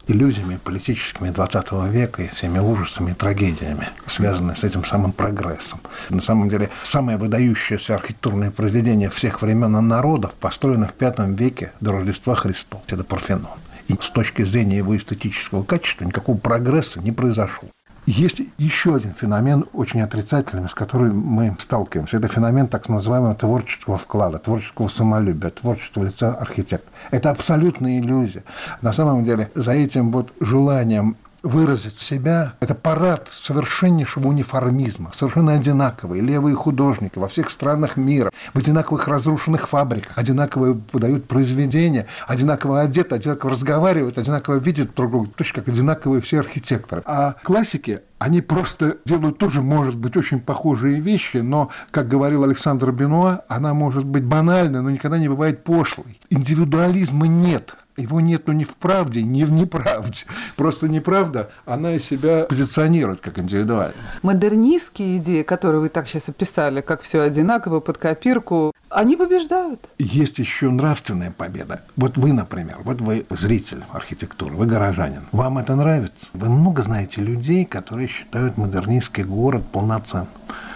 иллюзиями 0.08 0.60
политическими 0.62 1.30
20 1.30 1.72
века 1.90 2.24
и 2.24 2.28
всеми 2.28 2.60
ужасами 2.60 3.12
и 3.12 3.14
трагедиями, 3.14 3.88
связанными 4.08 4.56
с 4.56 4.66
этим 4.66 4.84
самым 4.84 5.14
прогрессом. 5.14 5.80
На 6.10 6.22
самом 6.22 6.50
деле, 6.50 6.70
самое 6.84 7.18
выдающееся 7.18 7.96
архитектурное 7.96 8.52
произведение 8.52 9.10
всех 9.10 9.42
времен 9.42 9.72
народов 9.88 10.34
построено 10.34 10.90
в 10.90 11.02
V 11.02 11.34
веке 11.36 11.72
до 11.80 11.94
Рождества 11.94 12.36
Христова. 12.36 12.84
Это 12.88 13.06
Парфенон. 13.06 13.58
И 13.88 13.94
с 14.02 14.10
точки 14.10 14.44
зрения 14.44 14.78
его 14.78 14.98
эстетического 14.98 15.64
качества 15.64 16.04
никакого 16.04 16.36
прогресса 16.38 17.00
не 17.00 17.14
произошло. 17.14 17.70
Есть 18.12 18.42
еще 18.58 18.96
один 18.96 19.14
феномен 19.14 19.66
очень 19.72 20.02
отрицательный, 20.02 20.68
с 20.68 20.74
которым 20.74 21.18
мы 21.18 21.56
сталкиваемся. 21.58 22.18
Это 22.18 22.28
феномен 22.28 22.68
так 22.68 22.90
называемого 22.90 23.36
творческого 23.36 23.98
вклада, 23.98 24.38
творческого 24.38 24.90
самолюбия, 24.90 25.50
творческого 25.50 26.04
лица 26.04 26.34
архитектора. 26.34 26.92
Это 27.12 27.30
абсолютная 27.30 28.00
иллюзия. 28.00 28.44
На 28.82 28.92
самом 28.92 29.24
деле 29.24 29.50
за 29.56 29.72
этим 29.72 30.12
вот 30.12 30.34
желанием 30.42 31.16
выразить 31.44 32.00
себя. 32.00 32.54
Это 32.60 32.76
парад 32.76 33.30
совершеннейшего 33.32 34.28
униформизма, 34.28 35.12
совершенно 35.14 35.54
одинаковые 35.54 36.22
левые 36.22 36.56
художники 36.56 37.18
во 37.18 37.28
всех 37.28 37.50
странах 37.50 37.98
мира, 37.98 38.32
в 38.54 38.58
одинаковых 38.58 39.08
разрушенных 39.08 39.68
фабриках, 39.68 40.18
одинаково 40.18 40.74
подают 40.74 41.28
произведения, 41.28 42.08
одинаково 42.28 42.82
одеты, 42.82 43.16
одинаково 43.16 43.52
разговаривают, 43.52 44.18
одинаково 44.18 44.56
видят 44.56 44.94
друг 44.96 45.12
друга, 45.12 45.30
точно 45.36 45.62
как 45.62 45.68
одинаковые 45.74 46.22
все 46.22 46.40
архитекторы. 46.40 47.02
А 47.06 47.36
классики 47.44 48.02
они 48.22 48.42
просто 48.42 48.98
делают 49.04 49.40
тоже, 49.40 49.64
может 49.64 49.96
быть, 49.96 50.16
очень 50.16 50.42
похожие 50.42 51.00
вещи, 51.00 51.38
но, 51.38 51.70
как 51.90 52.08
говорил 52.08 52.44
Александр 52.44 52.92
Бенуа, 52.92 53.42
она 53.48 53.74
может 53.74 54.06
быть 54.06 54.24
банальной, 54.24 54.82
но 54.82 54.92
никогда 54.92 55.18
не 55.18 55.28
бывает 55.28 55.64
пошлой. 55.64 56.20
Индивидуализма 56.30 57.26
нет. 57.26 57.76
Его 58.02 58.20
нету 58.20 58.52
ни 58.52 58.64
в 58.64 58.76
правде, 58.78 59.22
ни 59.22 59.44
в 59.44 59.52
неправде. 59.52 60.26
Просто 60.56 60.88
неправда, 60.88 61.52
она 61.66 61.94
из 61.94 62.04
себя 62.04 62.46
позиционирует 62.46 63.22
как 63.22 63.38
индивидуальность. 63.38 63.98
Модернистские 64.24 65.18
идеи, 65.18 65.44
которые 65.44 65.82
вы 65.82 65.90
так 65.90 66.08
сейчас 66.08 66.30
описали, 66.30 66.82
как 66.82 67.02
все 67.02 67.22
одинаково, 67.22 67.80
под 67.80 67.98
копирку, 67.98 68.74
они 68.90 69.16
побеждают. 69.16 69.88
Есть 70.00 70.40
еще 70.40 70.70
нравственная 70.70 71.32
победа. 71.32 71.84
Вот 71.96 72.18
вы, 72.18 72.34
например, 72.34 72.80
вот 72.84 73.02
вы 73.02 73.26
зритель 73.30 73.84
архитектуры, 73.92 74.56
вы 74.56 74.66
горожанин. 74.66 75.22
Вам 75.32 75.60
это 75.60 75.76
нравится? 75.76 76.28
Вы 76.34 76.50
много 76.50 76.84
знаете 76.84 77.22
людей, 77.22 77.66
которые 77.66 78.08
считают 78.08 78.58
модернистский 78.58 79.24
город 79.24 79.64
полноценным 79.72 80.28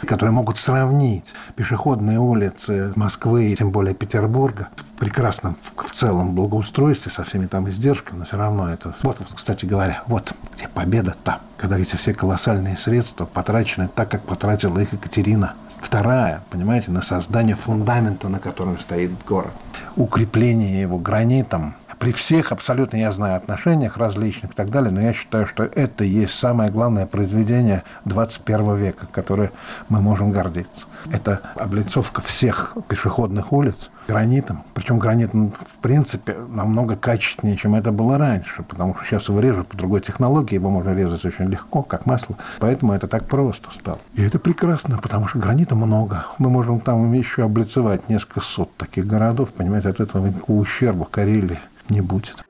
которые 0.06 0.32
могут 0.32 0.58
сравнить 0.58 1.34
пешеходные 1.56 2.20
улицы 2.20 2.94
Москвы, 2.96 3.56
тем 3.58 3.72
более 3.72 3.94
Петербурга, 3.94 4.70
в 4.78 5.00
прекрасном 5.00 5.58
в 5.76 5.92
целом 5.92 6.36
благоустройстве, 6.36 7.12
со 7.12 7.24
всеми 7.24 7.48
там 7.48 7.70
издержками, 7.70 8.20
но 8.20 8.26
все 8.26 8.38
равно 8.38 8.72
это... 8.72 8.94
Вот, 9.04 9.20
кстати 9.34 9.66
говоря, 9.66 10.04
вот 10.08 10.34
где 10.56 10.68
победа 10.68 11.16
там, 11.24 11.40
когда 11.58 11.78
эти 11.78 11.96
все 11.96 12.14
колоссальные 12.14 12.78
средства 12.78 13.26
потрачены 13.26 13.90
так, 13.94 14.10
как 14.10 14.22
потратила 14.24 14.80
их 14.80 14.94
Екатерина 14.94 15.54
Вторая, 15.86 16.42
понимаете, 16.50 16.90
на 16.90 17.04
создание 17.04 17.56
фундамента, 17.56 18.28
на 18.28 18.40
котором 18.40 18.80
стоит 18.80 19.12
город. 19.28 19.52
Укрепление 19.96 20.82
его 20.82 20.98
гранитом, 20.98 21.76
при 22.06 22.12
всех 22.12 22.52
абсолютно, 22.52 22.98
я 22.98 23.12
знаю, 23.12 23.36
отношениях 23.36 23.98
различных 23.98 24.52
и 24.52 24.54
так 24.54 24.70
далее, 24.70 24.91
но 24.91 25.02
я 25.02 25.12
считаю, 25.12 25.48
что 25.48 25.63
это 25.63 26.04
есть 26.04 26.36
самое 26.36 26.70
главное 26.70 27.08
произведение 27.08 27.82
21 28.06 28.76
века, 28.76 29.08
которое 29.12 29.52
мы 29.89 30.02
можем 30.02 30.30
гордиться. 30.30 30.86
Это 31.12 31.41
облицовка 31.56 32.22
всех 32.22 32.78
пешеходных 32.88 33.52
улиц 33.52 33.89
гранитом. 34.08 34.62
Причем 34.76 35.00
гранит, 35.00 35.34
ну, 35.34 35.52
в 35.52 35.82
принципе, 35.82 36.36
намного 36.48 36.96
качественнее, 36.96 37.58
чем 37.58 37.74
это 37.74 37.91
было 37.91 38.20
раньше, 38.20 38.62
потому 38.62 38.94
что 38.94 39.06
сейчас 39.06 39.28
его 39.30 39.39
режут 39.39 39.68
по 39.68 39.76
другой 39.76 40.02
технологии, 40.02 40.54
его 40.54 40.70
можно 40.70 40.94
резать 40.94 41.26
очень 41.26 41.46
легко, 41.46 41.82
как 41.82 42.06
масло. 42.06 42.38
Поэтому 42.60 42.94
это 42.94 43.08
так 43.08 43.26
просто 43.26 43.72
стало. 43.72 43.98
И 44.13 44.22
это 44.22 44.38
прекрасно, 44.38 45.00
потому 45.00 45.28
что 45.28 45.39
гранита 45.39 45.74
много. 45.74 46.28
Мы 46.38 46.52
можем 46.52 46.82
там 46.82 47.12
еще 47.13 47.46
облицевать 47.46 48.08
несколько 48.10 48.41
сот 48.41 48.70
таких 48.78 49.08
городов, 49.08 49.50
понимаете, 49.54 49.89
от 49.89 50.00
этого 50.00 50.28
никакого 50.28 50.60
ущерба 50.60 51.08
Карелии 51.10 51.58
не 51.89 52.02
будет. 52.02 52.44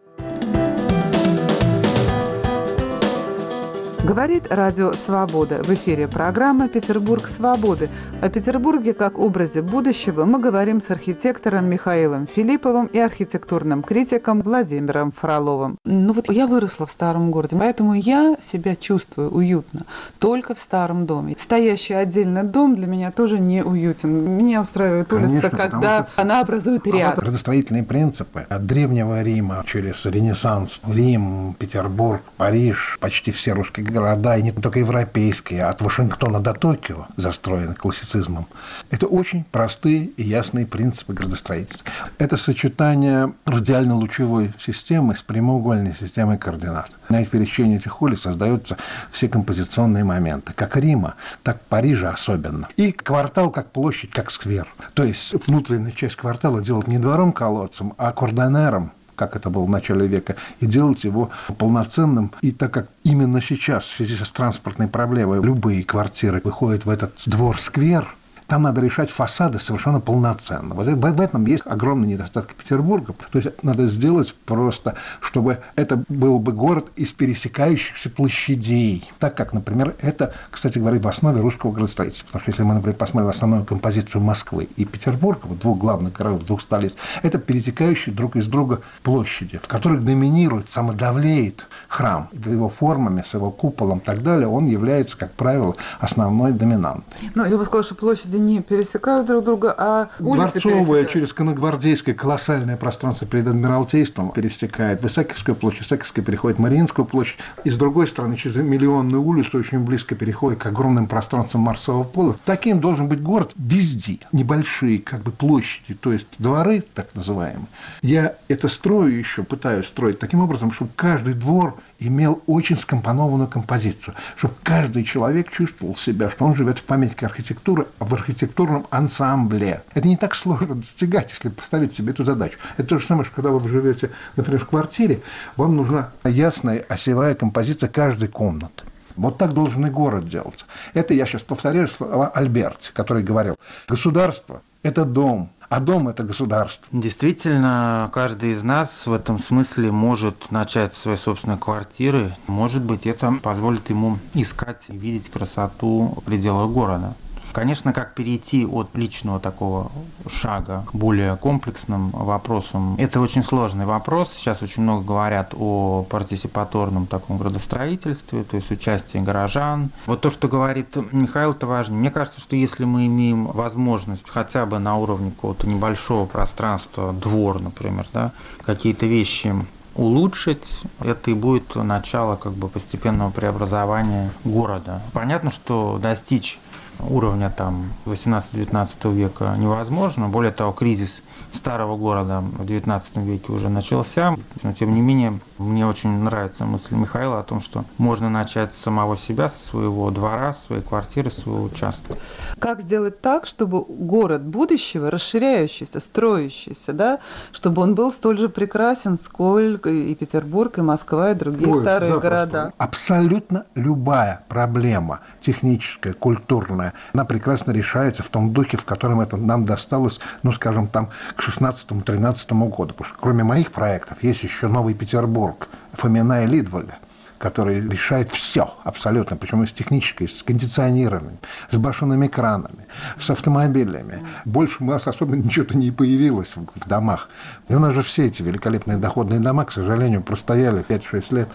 Говорит 4.06 4.46
Радио 4.52 4.94
Свобода. 4.94 5.64
В 5.64 5.74
эфире 5.74 6.08
программа 6.08 6.70
«Петербург 6.70 7.28
свободы». 7.28 7.90
О 8.22 8.30
Петербурге 8.30 8.94
как 8.94 9.18
образе 9.18 9.64
будущего 9.64 10.26
мы 10.26 10.38
говорим 10.38 10.80
с 10.80 10.92
архитектором 10.92 11.66
Михаилом 11.68 12.28
Филипповым 12.28 12.86
и 12.86 13.00
архитектурным 13.00 13.82
критиком 13.82 14.44
Владимиром 14.44 15.12
Фроловым. 15.12 15.80
Ну 15.86 16.14
вот 16.14 16.32
я 16.32 16.46
выросла 16.46 16.86
в 16.86 16.92
старом 16.92 17.32
городе, 17.32 17.58
поэтому 17.60 17.96
я 17.96 18.38
себя 18.40 18.76
чувствую 18.76 19.32
уютно 19.32 19.82
только 20.20 20.54
в 20.54 20.60
старом 20.60 21.08
доме. 21.08 21.34
Стоящий 21.40 21.96
отдельно 21.96 22.44
дом 22.44 22.76
для 22.76 22.86
меня 22.86 23.12
тоже 23.12 23.40
не 23.40 23.64
уютен. 23.64 24.38
Меня 24.38 24.62
устраивает 24.62 25.12
улица, 25.12 25.50
Конечно, 25.50 25.50
когда 25.50 26.08
она 26.16 26.42
образует 26.42 26.86
ряд. 26.86 27.16
Градостроительные 27.16 27.84
принципы 27.84 28.46
от 28.48 28.68
Древнего 28.68 29.24
Рима 29.24 29.64
через 29.66 30.06
Ренессанс, 30.06 30.80
Рим, 30.88 31.56
Петербург, 31.58 32.22
Париж, 32.38 33.00
почти 33.02 33.32
все 33.32 33.54
русские 33.54 33.84
города, 33.96 34.38
и 34.38 34.44
не 34.44 34.52
только 34.52 34.80
европейские, 34.80 35.64
а 35.64 35.70
от 35.70 35.82
Вашингтона 35.82 36.40
до 36.40 36.54
Токио 36.54 37.08
застроены 37.16 37.74
классицизмом. 37.74 38.46
Это 38.92 39.08
очень 39.08 39.46
простые 39.52 40.06
и 40.06 40.24
ясные 40.24 40.66
принципы 40.66 41.14
градостроительства. 41.14 41.90
Это 42.18 42.38
сочетание 42.38 43.34
радиально-лучевой 43.46 44.54
системы 44.60 45.16
с 45.16 45.24
прямоугольной 45.24 45.96
системой 46.00 46.38
координат. 46.38 46.92
На 47.10 47.24
пересечении 47.26 47.78
этих 47.78 48.02
улиц 48.02 48.22
создаются 48.22 48.78
все 49.12 49.28
композиционные 49.30 50.04
моменты, 50.04 50.54
как 50.54 50.76
Рима, 50.78 51.16
так 51.44 51.62
Парижа 51.62 52.12
особенно. 52.12 52.68
И 52.76 52.92
квартал 52.92 53.50
как 53.50 53.72
площадь, 53.72 54.12
как 54.12 54.30
сквер. 54.32 54.68
То 54.94 55.04
есть 55.04 55.34
внутренняя 55.48 55.92
часть 55.92 56.16
квартала 56.16 56.62
делать 56.62 56.88
не 56.88 56.98
двором-колодцем, 56.98 57.94
а 57.98 58.12
кордонером, 58.12 58.92
как 59.16 59.36
это 59.36 59.50
было 59.50 59.66
в 59.66 59.70
начале 59.70 60.08
века, 60.08 60.36
и 60.60 60.66
делать 60.66 61.04
его 61.04 61.30
полноценным. 61.58 62.32
И 62.42 62.52
так 62.52 62.72
как 62.72 62.90
именно 63.04 63.42
сейчас, 63.42 63.86
в 63.86 63.96
связи 63.96 64.16
с 64.16 64.30
транспортной 64.30 64.88
проблемой, 64.88 65.42
любые 65.42 65.84
квартиры 65.84 66.42
выходят 66.44 66.86
в 66.86 66.90
этот 66.90 67.14
двор-сквер, 67.26 68.08
Там 68.48 68.64
надо 68.64 68.82
решать 68.82 69.10
фасады 69.10 69.60
совершенно 69.60 70.00
полноценно. 70.00 70.76
Вот 70.76 70.88
в 70.88 71.22
этом 71.22 71.46
есть 71.46 71.64
огромный 71.66 72.08
недостаток 72.08 72.54
Петербурга. 72.54 73.14
То 73.32 73.40
есть 73.40 73.64
надо 73.64 73.88
сделать 73.88 74.36
просто, 74.46 74.96
чтобы 75.20 75.60
это 75.76 76.04
был 76.08 76.40
бы 76.40 76.52
город 76.52 76.92
из 76.96 77.12
пересекающихся 77.14 78.10
площадей. 78.10 79.10
Так 79.20 79.36
как, 79.36 79.54
например, 79.54 79.96
это, 80.02 80.34
кстати 80.52 80.78
говоря, 80.78 81.00
в 81.00 81.08
основе 81.08 81.42
русского 81.42 81.72
градостроительства. 81.72 82.28
Потому 82.28 82.42
что 82.42 82.52
если 82.52 82.64
мы, 82.64 82.74
например, 82.76 82.96
посмотрим 82.96 83.30
основную 83.30 83.66
композицию 83.66 84.22
Москвы 84.22 84.68
и 84.76 84.86
Петербурга, 84.86 85.42
вот 85.46 85.60
двух 85.60 85.80
главных 85.80 86.14
городов, 86.14 86.46
двух 86.46 86.62
столиц, 86.62 86.94
это 87.24 87.40
перетекающие 87.40 88.14
друг 88.14 88.36
из 88.36 88.48
друга 88.48 88.82
площади, 89.04 89.58
в 89.58 89.68
которых 89.68 90.06
доминирует, 90.06 90.70
самодавлеет 90.70 91.66
храм. 91.88 92.30
Его 92.32 92.70
формами, 92.70 93.24
с 93.26 93.34
его 93.34 93.50
куполом 93.50 94.00
и 94.00 94.02
так 94.02 94.22
далее, 94.22 94.48
он 94.48 94.68
является, 94.68 95.18
как 95.18 95.32
правило, 95.34 95.76
основной 96.00 96.54
доминантой. 96.54 97.32
Ну, 97.34 97.46
я 97.46 97.58
бы 97.58 97.66
сказала, 97.66 97.84
что 97.84 97.96
площади 97.96 98.35
не 98.40 98.62
пересекают 98.62 99.28
друг 99.28 99.44
друга, 99.44 99.74
а 99.78 100.10
улицы 100.20 100.36
Дворцовая 100.36 100.84
пересекают. 100.84 101.10
через 101.12 101.34
Коногвардейское 101.34 102.16
колоссальное 102.16 102.78
пространство 102.78 103.28
перед 103.28 103.48
Адмиралтейством 103.48 104.32
пересекает 104.32 105.02
Высокинскую 105.02 105.56
площадь, 105.56 105.82
Высокинская 105.82 106.24
переходит 106.24 106.60
Мариинскую 106.60 107.06
площадь, 107.06 107.38
и 107.64 107.70
с 107.70 107.78
другой 107.78 108.08
стороны 108.08 108.38
через 108.38 108.56
миллионную 108.56 109.22
улицу 109.22 109.60
очень 109.60 109.80
близко 109.80 110.16
переходит 110.16 110.60
к 110.60 110.66
огромным 110.66 111.08
пространствам 111.08 111.62
Марсового 111.62 112.04
пола. 112.04 112.36
Таким 112.46 112.80
должен 112.80 113.08
быть 113.08 113.22
город 113.22 113.54
везде. 113.58 114.20
Небольшие 114.32 115.00
как 115.00 115.22
бы 115.22 115.32
площади, 115.32 115.94
то 115.94 116.12
есть 116.12 116.28
дворы, 116.38 116.84
так 116.94 117.14
называемые. 117.16 117.68
Я 118.02 118.36
это 118.48 118.68
строю 118.68 119.18
еще, 119.18 119.44
пытаюсь 119.44 119.88
строить 119.88 120.20
таким 120.20 120.42
образом, 120.42 120.72
чтобы 120.72 120.92
каждый 120.96 121.34
двор 121.34 121.76
имел 122.00 122.42
очень 122.48 122.78
скомпонованную 122.78 123.48
композицию, 123.48 124.16
чтобы 124.36 124.56
каждый 124.64 125.04
человек 125.04 125.52
чувствовал 125.52 125.96
себя, 125.96 126.30
что 126.30 126.46
он 126.46 126.56
живет 126.56 126.80
в 126.80 126.84
памятнике 126.84 127.26
архитектуры, 127.26 127.88
в 128.00 128.14
архитектурном 128.14 128.88
ансамбле. 128.90 129.84
Это 129.94 130.08
не 130.08 130.18
так 130.18 130.36
сложно 130.36 130.76
достигать, 130.76 131.32
если 131.32 131.50
поставить 131.50 131.94
себе 131.94 132.12
эту 132.12 132.24
задачу. 132.24 132.58
Это 132.78 132.90
то 132.90 133.00
же 133.00 133.06
самое, 133.06 133.26
что 133.26 133.36
когда 133.36 133.50
вы 133.52 133.68
живете, 133.68 134.12
например, 134.36 134.62
в 134.62 134.68
квартире, 134.68 135.22
вам 135.56 135.76
нужна 135.76 136.12
ясная 136.24 136.84
осевая 136.88 137.36
композиция 137.36 137.90
каждой 137.90 138.28
комнаты. 138.28 138.84
Вот 139.16 139.38
так 139.38 139.54
должен 139.54 139.86
и 139.86 139.90
город 139.90 140.28
делаться. 140.28 140.66
Это 140.94 141.14
я 141.14 141.26
сейчас 141.26 141.44
повторяю 141.44 141.88
слова 141.88 142.28
Альберти, 142.28 142.92
который 142.94 143.24
говорил, 143.24 143.56
государство– 143.88 144.62
это 144.84 145.06
дом, 145.06 145.50
а 145.70 145.80
дом– 145.80 146.08
это 146.10 146.24
государство. 146.24 146.86
Действительно, 146.92 148.10
каждый 148.14 148.54
из 148.54 148.64
нас 148.64 149.06
в 149.06 149.14
этом 149.14 149.40
смысле 149.40 149.92
может 149.92 150.52
начать 150.52 150.94
с 150.94 150.98
своей 150.98 151.18
собственной 151.18 151.58
квартиры. 151.58 152.36
Может 152.48 152.84
быть, 152.84 153.06
это 153.06 153.34
позволит 153.42 153.90
ему 153.90 154.20
искать 154.34 154.86
и 154.90 154.98
видеть 154.98 155.30
красоту 155.30 156.18
в 156.26 156.30
города. 156.68 157.16
Конечно, 157.56 157.94
как 157.94 158.16
перейти 158.16 158.66
от 158.66 158.94
личного 158.96 159.40
такого 159.40 159.90
шага 160.28 160.84
к 160.88 160.94
более 160.94 161.38
комплексным 161.38 162.10
вопросам, 162.10 162.96
это 162.98 163.22
очень 163.22 163.44
сложный 163.44 163.86
вопрос. 163.86 164.34
Сейчас 164.36 164.62
очень 164.62 164.84
много 164.84 165.06
говорят 165.06 165.54
о 165.58 166.06
партисипаторном 166.10 167.06
таком 167.06 167.38
градостроительстве, 167.38 168.44
то 168.44 168.58
есть 168.58 168.72
участии 168.72 169.20
горожан. 169.20 169.90
Вот 170.06 170.20
то, 170.20 170.30
что 170.30 170.50
говорит 170.50 170.98
Михаил, 171.14 171.52
это 171.52 171.66
важно. 171.66 171.96
Мне 171.96 172.12
кажется, 172.12 172.42
что 172.42 172.58
если 172.58 172.84
мы 172.84 173.06
имеем 173.06 173.46
возможность 173.46 174.30
хотя 174.30 174.66
бы 174.66 174.78
на 174.80 174.98
уровне 174.98 175.32
какого-то 175.32 175.66
небольшого 175.66 176.26
пространства, 176.26 177.14
двор, 177.14 177.62
например, 177.62 178.06
да, 178.12 178.34
какие-то 178.66 179.06
вещи 179.06 179.56
улучшить, 179.96 180.82
это 181.00 181.32
и 181.32 181.34
будет 181.34 181.74
начало 181.76 182.36
как 182.36 182.52
бы 182.52 182.68
постепенного 182.68 183.32
преобразования 183.32 184.30
города. 184.44 185.02
Понятно, 185.14 185.52
что 185.52 186.00
достичь 186.02 186.60
уровня 187.00 187.50
там 187.50 187.86
18-19 188.06 189.14
века 189.14 189.56
невозможно. 189.58 190.28
Более 190.28 190.52
того, 190.52 190.72
кризис 190.72 191.22
старого 191.52 191.98
города 191.98 192.42
в 192.42 192.66
19 192.66 193.18
веке 193.18 193.52
уже 193.52 193.70
начался. 193.70 194.36
Но, 194.64 194.74
тем 194.74 194.94
не 194.94 195.02
менее, 195.02 195.40
мне 195.58 195.88
очень 195.88 196.10
нравится 196.10 196.66
мысль 196.66 196.96
Михаила 196.96 197.40
о 197.40 197.44
том, 197.44 197.62
что 197.62 197.86
можно 197.98 198.30
начать 198.30 198.74
с 198.74 198.78
самого 198.78 199.16
себя, 199.16 199.48
со 199.48 199.66
своего 199.66 200.12
двора, 200.12 200.54
своей 200.54 200.82
квартиры, 200.82 201.32
своего 201.32 201.64
участка. 201.64 202.16
Как 202.60 202.82
сделать 202.82 203.22
так, 203.22 203.48
чтобы 203.48 203.82
город 203.82 204.44
будущего, 204.44 205.10
расширяющийся, 205.10 206.00
строящийся, 206.00 206.92
да, 206.92 207.20
чтобы 207.54 207.82
он 207.82 207.96
был 207.96 208.12
столь 208.12 208.38
же 208.38 208.50
прекрасен, 208.50 209.18
сколько 209.18 209.90
и 209.90 210.14
Петербург, 210.14 210.78
и 210.78 210.82
Москва, 210.82 211.32
и 211.32 211.36
другие 211.36 211.74
Ой, 211.74 211.82
старые 211.82 212.14
запросто. 212.14 212.30
города? 212.30 212.74
Абсолютно 212.78 213.66
любая 213.76 214.44
проблема 214.50 215.22
техническая, 215.40 216.14
культурная, 216.14 216.94
она 217.14 217.24
прекрасно 217.24 217.72
решается 217.72 218.24
в 218.24 218.28
том 218.30 218.52
духе, 218.52 218.78
в 218.78 218.84
котором 218.84 219.22
это 219.22 219.38
нам 219.38 219.64
досталось, 219.64 220.20
ну, 220.44 220.52
скажем, 220.52 220.88
там, 220.88 221.10
к 221.36 221.42
16-13 221.42 222.70
году. 222.70 222.94
Потому 222.94 223.06
что 223.08 223.18
кроме 223.20 223.44
моих 223.44 223.72
проектов 223.72 224.22
есть 224.22 224.44
еще 224.44 224.68
Новый 224.68 224.94
Петербург 224.94 225.45
Фомина 225.94 226.44
и 226.44 226.48
Лидволя 226.48 226.98
который 227.38 227.80
решает 227.80 228.32
все 228.32 228.74
абсолютно, 228.84 229.38
причем 229.38 229.64
и 229.64 229.68
с 229.68 229.74
технической, 229.74 230.28
с 230.28 230.42
кондиционированием, 230.44 231.38
с 231.70 231.78
башенными 231.78 232.28
кранами, 232.28 232.88
с 233.20 233.30
автомобилями. 233.30 234.26
Больше 234.46 234.84
у 234.84 234.86
нас 234.88 235.08
особо 235.08 235.36
ничего-то 235.36 235.78
не 235.78 235.92
появилось 235.92 236.56
в 236.56 236.88
домах. 236.88 237.30
И 237.68 237.76
у 237.76 237.80
нас 237.80 237.94
же 237.94 238.02
все 238.02 238.26
эти 238.26 238.42
великолепные 238.42 238.98
доходные 238.98 239.40
дома, 239.40 239.66
к 239.66 239.72
сожалению, 239.72 240.24
простояли 240.24 240.84
5-6 240.84 241.36
лет, 241.36 241.50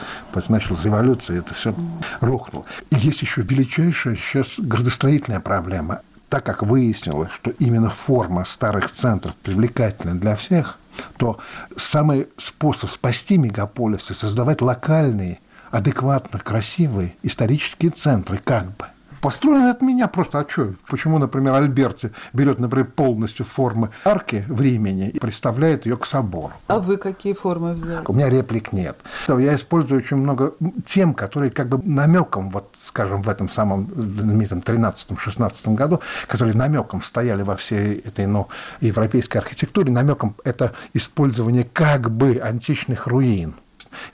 началась 0.49 0.85
революция, 0.85 1.39
это 1.39 1.55
все 1.55 1.75
рухнуло. 2.21 2.65
И 2.91 2.97
есть 2.97 3.23
еще 3.23 3.43
величайшая 3.43 4.17
сейчас 4.17 4.59
градостроительная 4.59 5.41
проблема. 5.41 6.03
Так 6.29 6.45
как 6.45 6.63
выяснилось, 6.63 7.33
что 7.33 7.51
именно 7.59 7.91
форма 7.91 8.45
старых 8.45 8.93
центров 8.93 9.35
привлекательна 9.37 10.15
для 10.15 10.37
всех, 10.37 10.79
то 11.17 11.39
самый 11.77 12.29
способ 12.37 12.91
спасти 12.91 13.39
мегаполисы– 13.39 14.15
создавать 14.15 14.63
локальные 14.63 15.39
адекватно 15.71 16.39
красивые 16.39 17.15
исторические 17.23 17.91
центры, 17.91 18.39
как 18.39 18.67
бы. 18.77 18.87
Построен 19.21 19.67
от 19.67 19.83
меня 19.83 20.09
просто, 20.09 20.39
а 20.39 20.47
что? 20.49 20.75
Почему, 20.89 21.19
например, 21.19 21.55
Альберти 21.55 22.11
берет, 22.33 22.59
например, 22.59 22.87
полностью 22.87 23.45
формы 23.45 23.91
арки 24.05 24.45
в 24.49 24.63
Римене 24.63 25.11
и 25.11 25.19
представляет 25.19 25.85
ее 25.85 25.99
к 25.99 26.07
собору? 26.07 26.53
А 26.69 26.79
вы 26.79 26.97
какие 26.97 27.35
формы 27.35 27.75
взяли? 27.75 28.03
У 28.07 28.15
меня 28.15 28.31
реплик 28.31 28.73
нет. 28.73 28.99
Я 29.29 29.55
использую 29.55 30.01
очень 30.01 30.17
много 30.17 30.55
тем, 30.87 31.13
которые 31.13 31.51
как 31.51 31.69
бы 31.69 31.83
намеком, 31.85 32.49
вот, 32.49 32.71
скажем, 32.79 33.21
в 33.21 33.29
этом 33.29 33.49
самом 33.49 33.91
знаменитом 33.95 34.61
13-16 34.61 35.75
году, 35.75 36.01
которые 36.27 36.57
намеком 36.57 37.03
стояли 37.03 37.43
во 37.43 37.57
всей 37.57 37.99
этой 37.99 38.27
ну, 38.27 38.49
европейской 38.81 39.39
архитектуре, 39.39 39.93
намеком 39.93 40.35
это 40.45 40.73
использование 40.95 41.65
как 41.65 42.11
бы 42.11 42.41
античных 42.43 43.07
руин. 43.07 43.55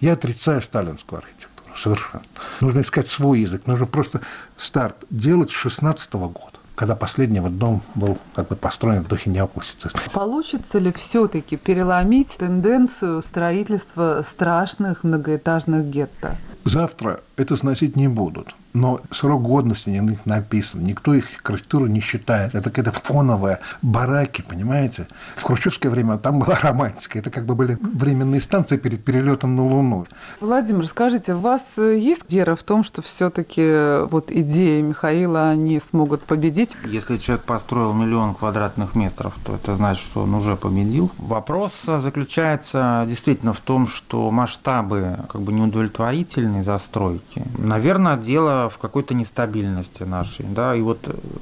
Я 0.00 0.14
отрицаю 0.14 0.62
сталинскую 0.62 1.18
архитектуру 1.18 1.55
совершенно. 1.76 2.24
Нужно 2.60 2.80
искать 2.80 3.08
свой 3.08 3.40
язык, 3.40 3.66
нужно 3.66 3.86
просто 3.86 4.20
старт 4.56 4.96
делать 5.10 5.50
с 5.50 5.54
16 5.54 6.12
года 6.14 6.56
когда 6.76 6.94
последний 6.94 7.40
вот 7.40 7.58
дом 7.58 7.82
был 7.94 8.18
как 8.34 8.48
бы 8.48 8.54
построен 8.54 9.02
в 9.02 9.08
духе 9.08 9.30
неоклассицизма. 9.30 9.98
Получится 10.12 10.78
ли 10.78 10.92
все-таки 10.92 11.56
переломить 11.56 12.36
тенденцию 12.36 13.22
строительства 13.22 14.22
страшных 14.22 15.02
многоэтажных 15.02 15.86
гетто? 15.86 16.36
Завтра 16.64 17.20
это 17.36 17.56
сносить 17.56 17.96
не 17.96 18.08
будут. 18.08 18.54
Но 18.76 19.00
срок 19.10 19.42
годности 19.42 19.88
на 19.88 20.02
них 20.02 20.26
написан. 20.26 20.84
Никто 20.84 21.14
их 21.14 21.28
архитектуру 21.42 21.86
не 21.86 22.00
считает. 22.00 22.54
Это 22.54 22.70
какая-то 22.70 22.92
фоновая 22.92 23.60
бараки, 23.80 24.44
понимаете? 24.46 25.08
В 25.34 25.42
хрущевское 25.42 25.90
время 25.90 26.18
там 26.18 26.40
была 26.40 26.58
романтика. 26.62 27.18
Это 27.18 27.30
как 27.30 27.46
бы 27.46 27.54
были 27.54 27.78
временные 27.80 28.42
станции 28.42 28.76
перед 28.76 29.02
перелетом 29.02 29.56
на 29.56 29.64
Луну. 29.64 30.06
Владимир, 30.40 30.86
скажите, 30.88 31.34
у 31.34 31.40
вас 31.40 31.78
есть 31.78 32.24
вера 32.28 32.54
в 32.54 32.62
том, 32.62 32.84
что 32.84 33.00
все-таки 33.00 34.04
вот 34.10 34.30
идеи 34.30 34.82
Михаила, 34.82 35.48
они 35.48 35.80
смогут 35.80 36.24
победить? 36.24 36.76
Если 36.84 37.16
человек 37.16 37.44
построил 37.46 37.94
миллион 37.94 38.34
квадратных 38.34 38.94
метров, 38.94 39.34
то 39.44 39.54
это 39.54 39.74
значит, 39.74 40.04
что 40.04 40.24
он 40.24 40.34
уже 40.34 40.54
победил. 40.56 41.10
Вопрос 41.16 41.72
заключается 41.86 43.06
действительно 43.08 43.54
в 43.54 43.60
том, 43.60 43.86
что 43.86 44.30
масштабы 44.30 45.16
как 45.32 45.40
бы 45.40 45.52
неудовлетворительной 45.54 46.62
застройки. 46.62 47.42
Наверное, 47.56 48.16
дело 48.16 48.65
в 48.68 48.78
какой-то 48.78 49.14
нестабильности 49.14 50.02
нашей. 50.02 50.46
Да? 50.46 50.74
И 50.74 50.80
вот 50.80 50.98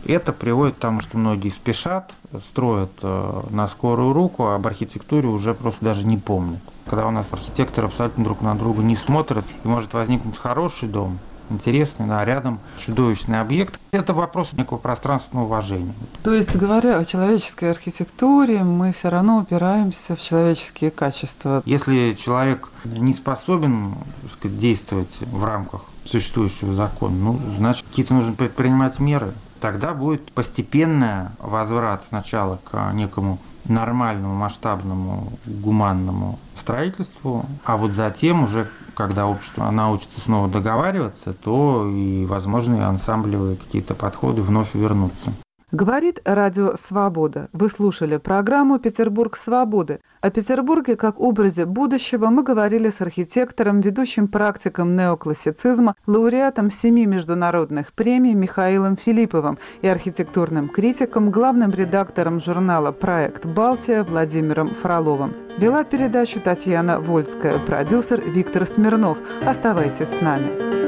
это 0.06 0.32
приводит 0.32 0.74
к 0.74 0.78
тому, 0.78 1.00
что 1.00 1.18
многие 1.18 1.50
спешат, 1.50 2.12
строят 2.44 2.92
э, 3.02 3.42
на 3.50 3.68
скорую 3.68 4.12
руку, 4.12 4.46
а 4.46 4.56
об 4.56 4.66
архитектуре 4.66 5.28
уже 5.28 5.54
просто 5.54 5.84
даже 5.84 6.06
не 6.06 6.18
помнят. 6.18 6.60
Когда 6.86 7.06
у 7.06 7.10
нас 7.10 7.32
архитекторы 7.32 7.86
абсолютно 7.86 8.24
друг 8.24 8.42
на 8.42 8.54
друга 8.54 8.82
не 8.82 8.96
смотрят, 8.96 9.44
и 9.64 9.68
может 9.68 9.94
возникнуть 9.94 10.36
хороший 10.36 10.88
дом, 10.88 11.18
интересный, 11.50 12.06
да, 12.06 12.24
рядом 12.24 12.60
чудовищный 12.78 13.40
объект. 13.40 13.78
Это 13.92 14.14
вопрос 14.14 14.52
некого 14.52 14.78
пространственного 14.78 15.46
уважения. 15.46 15.94
То 16.22 16.32
есть, 16.32 16.54
говоря 16.56 16.98
о 16.98 17.04
человеческой 17.04 17.70
архитектуре, 17.70 18.62
мы 18.62 18.92
все 18.92 19.08
равно 19.08 19.38
упираемся 19.38 20.16
в 20.16 20.22
человеческие 20.22 20.90
качества. 20.90 21.62
Если 21.64 22.12
человек 22.12 22.70
не 22.84 23.14
способен 23.14 23.94
сказать, 24.32 24.58
действовать 24.58 25.16
в 25.20 25.44
рамках 25.44 25.82
существующего 26.04 26.74
закона, 26.74 27.16
ну, 27.16 27.40
значит, 27.58 27.84
какие-то 27.88 28.14
нужно 28.14 28.32
предпринимать 28.32 28.98
меры. 28.98 29.32
Тогда 29.60 29.94
будет 29.94 30.30
постепенный 30.32 31.28
возврат 31.38 32.04
сначала 32.08 32.58
к 32.70 32.92
некому 32.92 33.38
нормальному, 33.66 34.34
масштабному, 34.34 35.32
гуманному 35.46 36.38
строительству, 36.58 37.46
а 37.64 37.76
вот 37.76 37.92
затем 37.92 38.44
уже, 38.44 38.70
когда 38.94 39.26
общество 39.26 39.70
научится 39.70 40.20
снова 40.20 40.48
договариваться, 40.48 41.32
то 41.32 41.88
и 41.88 42.26
возможные 42.26 42.84
ансамблевые 42.84 43.56
какие-то 43.56 43.94
подходы 43.94 44.42
вновь 44.42 44.74
вернутся. 44.74 45.32
Говорит 45.74 46.20
Радио 46.24 46.76
Свобода. 46.76 47.48
Вы 47.52 47.68
слушали 47.68 48.18
программу 48.18 48.78
«Петербург 48.78 49.36
свободы». 49.36 49.98
О 50.20 50.30
Петербурге 50.30 50.94
как 50.94 51.18
образе 51.18 51.66
будущего 51.66 52.28
мы 52.28 52.44
говорили 52.44 52.90
с 52.90 53.00
архитектором, 53.00 53.80
ведущим 53.80 54.28
практиком 54.28 54.94
неоклассицизма, 54.94 55.96
лауреатом 56.06 56.70
семи 56.70 57.06
международных 57.06 57.92
премий 57.92 58.34
Михаилом 58.34 58.96
Филипповым 58.96 59.58
и 59.82 59.88
архитектурным 59.88 60.68
критиком, 60.68 61.32
главным 61.32 61.72
редактором 61.72 62.38
журнала 62.38 62.92
«Проект 62.92 63.44
Балтия» 63.44 64.04
Владимиром 64.04 64.76
Фроловым. 64.76 65.34
Вела 65.58 65.82
передачу 65.82 66.40
Татьяна 66.40 67.00
Вольская, 67.00 67.58
продюсер 67.58 68.22
Виктор 68.24 68.64
Смирнов. 68.64 69.18
Оставайтесь 69.44 70.10
с 70.10 70.20
нами. 70.20 70.83